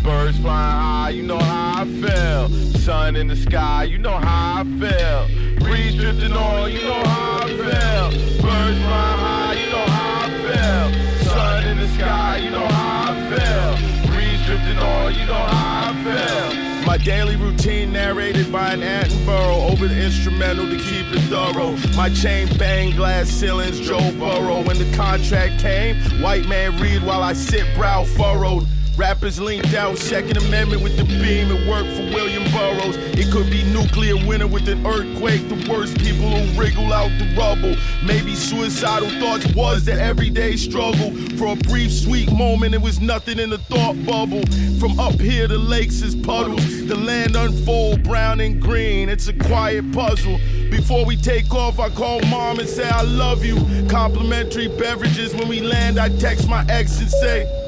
Birds 0.04 0.38
flying 0.38 0.82
high, 0.82 1.10
you 1.10 1.22
know 1.22 1.38
how 1.38 1.80
I 1.80 1.84
feel. 1.86 2.50
Sun 2.78 3.16
in 3.16 3.26
the 3.26 3.36
sky, 3.36 3.84
you 3.84 3.96
know 3.96 4.18
how 4.18 4.60
I 4.60 4.64
feel. 4.78 5.56
Breeze 5.60 5.94
drifting 5.94 6.32
on, 6.32 6.70
you 6.70 6.82
know 6.82 7.02
how 7.04 7.38
I 7.38 7.46
feel. 7.46 8.42
Birds 8.42 8.78
flying 8.84 9.18
high, 9.24 9.54
you 9.54 9.72
know 9.72 9.86
how 9.86 10.26
I 10.26 10.28
feel. 10.44 11.30
Sun 11.30 11.66
in 11.68 11.78
the 11.78 11.88
sky, 11.94 12.36
you 12.36 12.50
know 12.50 12.66
how 12.66 13.12
I 13.12 13.30
feel. 13.30 14.12
Breeze 14.12 14.44
drifting 14.44 14.76
on, 14.76 15.14
you 15.14 15.24
know 15.24 15.32
how 15.32 15.92
I 15.92 16.04
feel. 16.04 16.84
My 16.86 16.98
daily 16.98 17.36
routine 17.36 17.90
narrated 17.90 18.52
by 18.52 18.74
an 18.74 18.80
Attenborough 18.82 19.72
over 19.72 19.88
the 19.88 20.04
instrumental 20.04 20.68
to 20.68 20.76
keep 20.76 21.06
it 21.12 21.22
thorough. 21.30 21.78
My 21.96 22.10
chain 22.10 22.46
bang 22.58 22.94
glass 22.94 23.30
ceilings, 23.30 23.80
Joe 23.80 24.12
Burrow. 24.18 24.62
When 24.64 24.76
the 24.76 24.94
contract 24.94 25.62
came, 25.62 25.96
white 26.20 26.46
man 26.46 26.78
read 26.78 27.02
while 27.02 27.22
I 27.22 27.32
sit 27.32 27.64
brow 27.74 28.04
furrowed. 28.04 28.66
Rappers 28.96 29.40
linked 29.40 29.74
out, 29.74 29.98
Second 29.98 30.36
Amendment 30.36 30.80
with 30.80 30.96
the 30.96 31.02
beam. 31.02 31.50
It 31.50 31.68
worked 31.68 31.88
for 31.96 32.04
William 32.14 32.44
Burroughs. 32.52 32.96
It 33.18 33.32
could 33.32 33.50
be 33.50 33.64
nuclear 33.72 34.14
winter 34.24 34.46
with 34.46 34.68
an 34.68 34.86
earthquake. 34.86 35.48
The 35.48 35.68
worst 35.68 35.98
people 35.98 36.30
who 36.30 36.60
wriggle 36.60 36.92
out 36.92 37.10
the 37.18 37.34
rubble. 37.36 37.74
Maybe 38.04 38.36
suicidal 38.36 39.08
thoughts 39.18 39.52
was 39.52 39.84
the 39.84 40.00
everyday 40.00 40.54
struggle. 40.54 41.10
For 41.36 41.54
a 41.54 41.56
brief, 41.56 41.92
sweet 41.92 42.30
moment, 42.30 42.72
it 42.72 42.80
was 42.80 43.00
nothing 43.00 43.40
in 43.40 43.50
the 43.50 43.58
thought 43.58 43.96
bubble. 44.06 44.42
From 44.78 45.00
up 45.00 45.20
here, 45.20 45.48
the 45.48 45.58
lakes 45.58 46.00
is 46.00 46.14
puddles. 46.14 46.86
The 46.86 46.96
land 46.96 47.34
unfold, 47.34 48.04
brown 48.04 48.38
and 48.38 48.62
green. 48.62 49.08
It's 49.08 49.26
a 49.26 49.32
quiet 49.32 49.90
puzzle. 49.92 50.38
Before 50.70 51.04
we 51.04 51.16
take 51.16 51.52
off, 51.52 51.80
I 51.80 51.88
call 51.88 52.20
mom 52.26 52.60
and 52.60 52.68
say 52.68 52.88
I 52.88 53.02
love 53.02 53.44
you. 53.44 53.56
Complimentary 53.88 54.68
beverages. 54.68 55.34
When 55.34 55.48
we 55.48 55.60
land, 55.60 55.98
I 55.98 56.10
text 56.18 56.48
my 56.48 56.64
ex 56.68 57.00
and 57.00 57.10
say. 57.10 57.63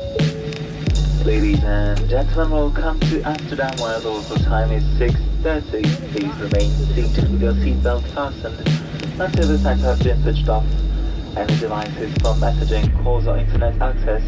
Ladies 1.27 1.65
and 1.65 2.09
gentlemen, 2.09 2.53
welcome 2.53 3.01
to 3.01 3.21
Amsterdam 3.23 3.77
where 3.79 3.99
the 3.99 4.09
local 4.09 4.37
time 4.37 4.71
is 4.71 4.85
6.30. 4.97 5.83
Please 6.13 6.33
remain 6.37 6.71
seated 6.95 7.33
with 7.33 7.43
your 7.43 7.53
seatbelt 7.55 8.05
fastened 8.15 8.57
until 9.21 9.49
the 9.49 9.59
signs 9.59 9.83
have 9.83 9.99
been 10.05 10.23
switched 10.23 10.49
off. 10.49 10.65
Any 11.37 11.59
devices 11.59 12.15
for 12.19 12.35
messaging, 12.35 13.03
calls 13.03 13.27
or 13.27 13.39
internet 13.39 13.75
access 13.83 14.23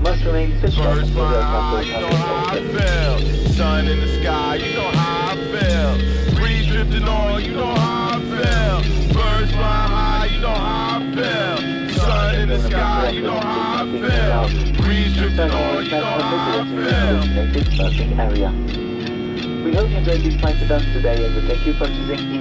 must 0.00 0.24
remain 0.24 0.58
switched 0.60 0.78
off 0.78 0.96
until 0.96 1.28
the 1.28 1.40
I 1.42 1.82
is 1.82 2.72
open. 2.72 3.52
Sun 3.52 3.86
in 3.86 4.00
the 4.00 4.22
sky, 4.22 4.54
you 4.54 4.76
know 4.76 4.90
how 4.92 5.32
I 5.32 5.36
feel. 5.36 5.83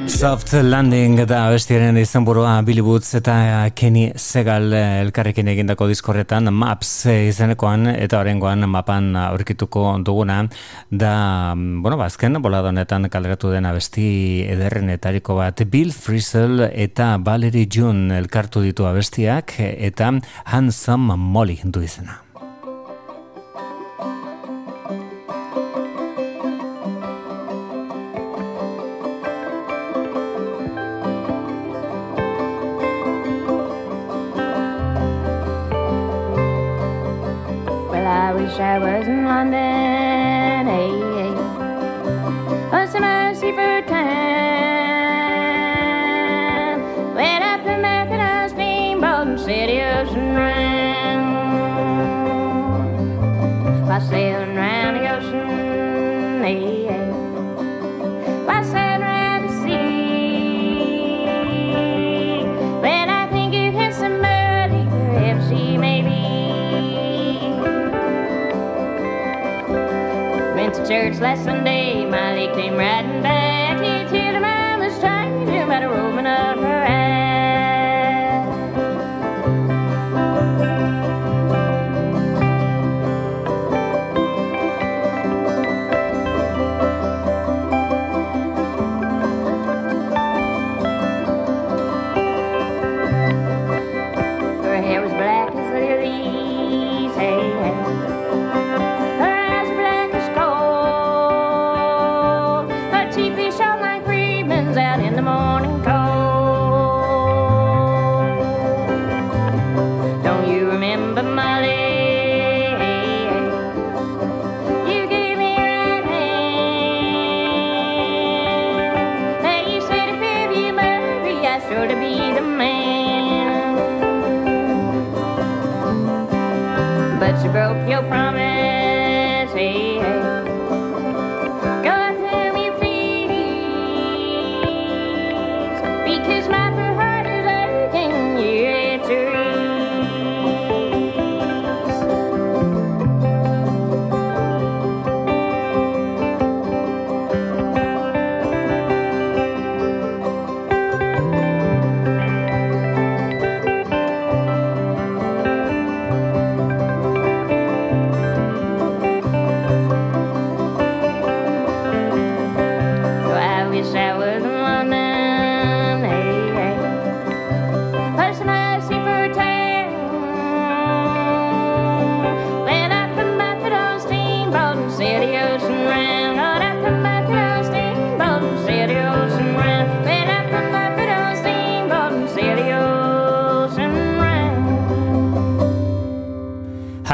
Soft 0.07 0.53
Landing 0.63 1.23
da 1.27 1.41
bestiaren 1.51 1.97
izenburua 1.97 2.53
Billy 2.67 2.83
Woods 2.85 3.15
eta 3.19 3.35
Kenny 3.75 4.11
Segal 4.15 4.73
eh, 4.75 5.01
elkarrekin 5.01 5.47
egindako 5.51 5.87
diskorretan 5.91 6.51
Maps 6.53 6.91
eh, 7.11 7.29
izenekoan 7.29 7.89
eta 7.93 8.19
horrengoan 8.21 8.67
mapan 8.69 9.15
aurkituko 9.19 9.85
duguna 10.05 10.41
da, 10.91 11.13
bueno, 11.55 11.97
bazken 11.99 12.41
bolada 12.43 12.71
honetan 12.71 13.09
kaleratu 13.11 13.51
den 13.51 13.67
abesti 13.67 14.45
ederrenetariko 14.53 15.39
bat 15.39 15.65
Bill 15.71 15.91
Frisell 15.91 16.69
eta 16.71 17.15
Valerie 17.23 17.67
June 17.67 18.15
elkartu 18.19 18.63
ditu 18.63 18.87
abestiak 18.87 19.57
eta 19.63 20.13
Handsome 20.45 21.17
Molly 21.17 21.59
du 21.63 21.81
izena. 21.83 22.23
Wish 38.53 38.61
I 38.61 38.77
was 38.77 39.07
in 39.07 39.25
London, 39.25 40.67
hey, 40.67 40.91
hey. 41.17 41.33
Oh, 42.71 42.85
some 42.91 43.01
mercy 43.01 43.51
for 43.51 43.81
church 70.93 71.19
last 71.21 71.43
Sunday, 71.43 72.05
leg 72.05 72.53
came 72.53 72.77
riding 72.77 73.23
back. 73.23 73.42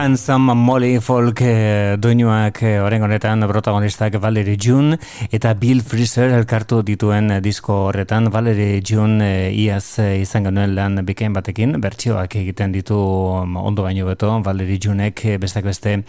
Handsome 0.10 0.56
Molly 0.56 1.00
Folk 1.00 1.42
eh, 1.46 1.96
doinuak 2.02 2.64
eh, 2.66 2.80
orain 2.82 3.04
honetan 3.06 3.46
protagonistak 3.46 4.16
Valerie 4.18 4.58
June 4.58 4.98
eta 5.30 5.52
Bill 5.54 5.84
Fraser 5.86 6.32
elkartu 6.34 6.80
dituen 6.82 7.30
eh, 7.36 7.38
disko 7.46 7.76
horretan. 7.92 8.32
Valerie 8.34 8.82
June 8.82 9.22
eh, 9.22 9.52
iaz 9.54 10.00
izan 10.00 10.48
genuen 10.48 10.74
lan 10.74 11.04
bikain 11.06 11.36
batekin. 11.38 11.76
Bertsioak 11.78 12.40
egiten 12.42 12.74
ditu 12.74 12.98
um, 12.98 13.60
ondo 13.62 13.86
baino 13.86 14.08
beto 14.08 14.32
Valerie 14.42 14.80
Junek 14.82 15.22
bestak 15.38 15.68
beste 15.70 16.00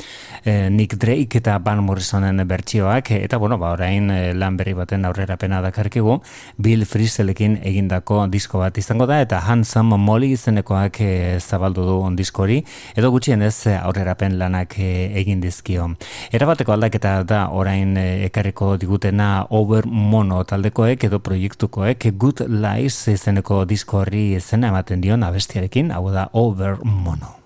Nick 0.46 0.96
Drake 0.96 1.42
eta 1.42 1.58
Van 1.60 1.84
Morrisonen 1.84 2.40
bertsioak. 2.48 3.12
Eta 3.18 3.36
bueno 3.36 3.58
ba 3.60 3.74
orain 3.76 4.08
lan 4.32 4.56
berri 4.56 4.72
baten 4.72 5.04
aurrerapena 5.04 5.60
dakarkigu. 5.60 6.22
Bill 6.56 6.86
Friselekin 6.88 7.58
egindako 7.60 8.22
disko 8.32 8.64
bat 8.64 8.80
izango 8.80 9.04
da 9.04 9.20
eta 9.20 9.44
Handsome 9.44 10.00
Molly 10.00 10.32
izenekoak 10.38 11.02
eh, 11.04 11.36
zabaldu 11.38 11.84
du 11.84 12.00
diskori 12.16 12.62
edo 12.96 13.12
gutxienez 13.12 13.66
aurrerapen 13.90 14.38
lanak 14.38 14.78
eh, 14.78 15.10
egin 15.20 15.42
dizkio. 15.42 15.90
Erabateko 16.32 16.74
aldaketa 16.76 17.16
da 17.26 17.42
orain 17.50 17.96
eh, 18.00 18.24
ekarriko 18.28 18.76
digutena 18.80 19.30
Over 19.50 19.86
Mono 19.86 20.42
taldekoek 20.44 21.10
edo 21.10 21.20
proiektukoek 21.24 22.10
Good 22.14 22.46
Lies 22.48 23.02
izeneko 23.12 23.64
disko 23.66 24.04
horri 24.04 24.30
izena 24.38 24.70
ematen 24.72 25.02
dion 25.04 25.26
abestiarekin, 25.26 25.92
hau 25.96 26.08
da 26.14 26.28
Over 26.32 26.78
Mono. 26.84 27.39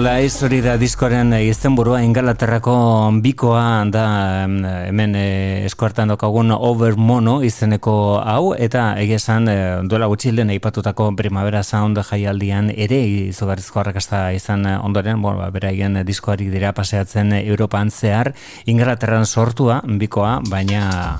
Lies 0.00 0.38
hori 0.40 0.62
da 0.64 0.78
diskoaren 0.80 1.34
izenburua 1.44 1.98
Ingalaterrako 2.00 2.72
bikoa 3.20 3.84
da 3.92 4.04
em, 4.46 4.54
hemen 4.64 5.12
eh, 5.18 5.66
eskuartan 5.68 6.08
daukagun 6.08 6.54
Over 6.56 6.96
Mono 6.96 7.34
izeneko 7.44 7.92
hau 8.24 8.54
eta 8.56 8.94
egia 9.02 9.18
esan 9.20 9.50
eh, 9.52 9.58
duela 9.84 10.08
gutxi 10.08 10.32
lehen 10.32 10.54
aipatutako 10.54 11.10
Primavera 11.18 11.60
Sound 11.62 12.00
jaialdian 12.00 12.72
ere 12.72 13.02
izugarrizko 13.28 13.82
arrakasta 13.82 14.22
izan 14.32 14.64
eh, 14.64 14.78
ondoren, 14.80 15.20
bueno, 15.20 15.42
ba, 15.42 15.50
beraien 15.52 16.00
diskoari 16.08 16.48
dira 16.48 16.72
paseatzen 16.72 17.36
Europan 17.42 17.92
zehar 17.92 18.32
Ingalaterran 18.72 19.28
sortua 19.28 19.82
bikoa, 19.84 20.38
baina 20.48 21.18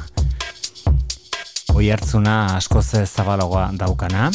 oi 1.77 1.90
hartzuna 1.93 2.57
askoz 2.57 2.86
zabalagoa 3.05 3.73
daukana. 3.77 4.31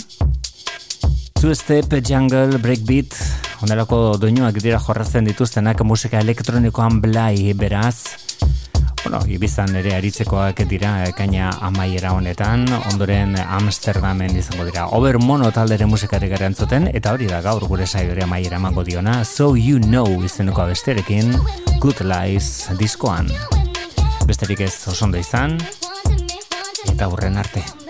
Two 1.46 1.54
Step 1.54 1.94
Jungle 2.02 2.58
Breakbeat 2.58 3.14
onelako 3.62 4.16
doinuak 4.18 4.56
dira 4.64 4.80
jorratzen 4.82 5.28
dituztenak 5.30 5.84
musika 5.86 6.18
elektronikoan 6.18 6.98
blai 7.04 7.54
beraz 7.54 8.18
Bueno, 9.04 9.20
ibizan 9.30 9.76
ere 9.78 9.94
aritzekoak 9.94 10.64
dira 10.66 10.96
ekaina 11.06 11.52
amaiera 11.70 12.16
honetan, 12.18 12.66
ondoren 12.90 13.38
Amsterdamen 13.38 14.34
izango 14.34 14.66
dira. 14.66 14.88
Over 14.98 15.22
mono 15.22 15.52
taldere 15.54 15.86
musikari 15.86 16.34
garantzuten, 16.34 16.90
eta 16.98 17.14
hori 17.14 17.30
da 17.30 17.44
gaur 17.46 17.70
gure 17.70 17.86
saio 17.86 18.18
ere 18.18 18.26
amaiera 18.26 18.58
emango 18.58 18.82
diona, 18.82 19.22
So 19.24 19.54
You 19.54 19.78
Know 19.86 20.26
izenuko 20.26 20.66
abesterekin, 20.66 21.36
Good 21.78 22.02
Lies 22.10 22.72
diskoan. 22.82 23.30
Besterik 24.26 24.66
ez 24.66 24.74
osondo 24.90 25.22
izan, 25.22 25.60
eta 26.90 27.14
hurren 27.14 27.38
arte. 27.38 27.85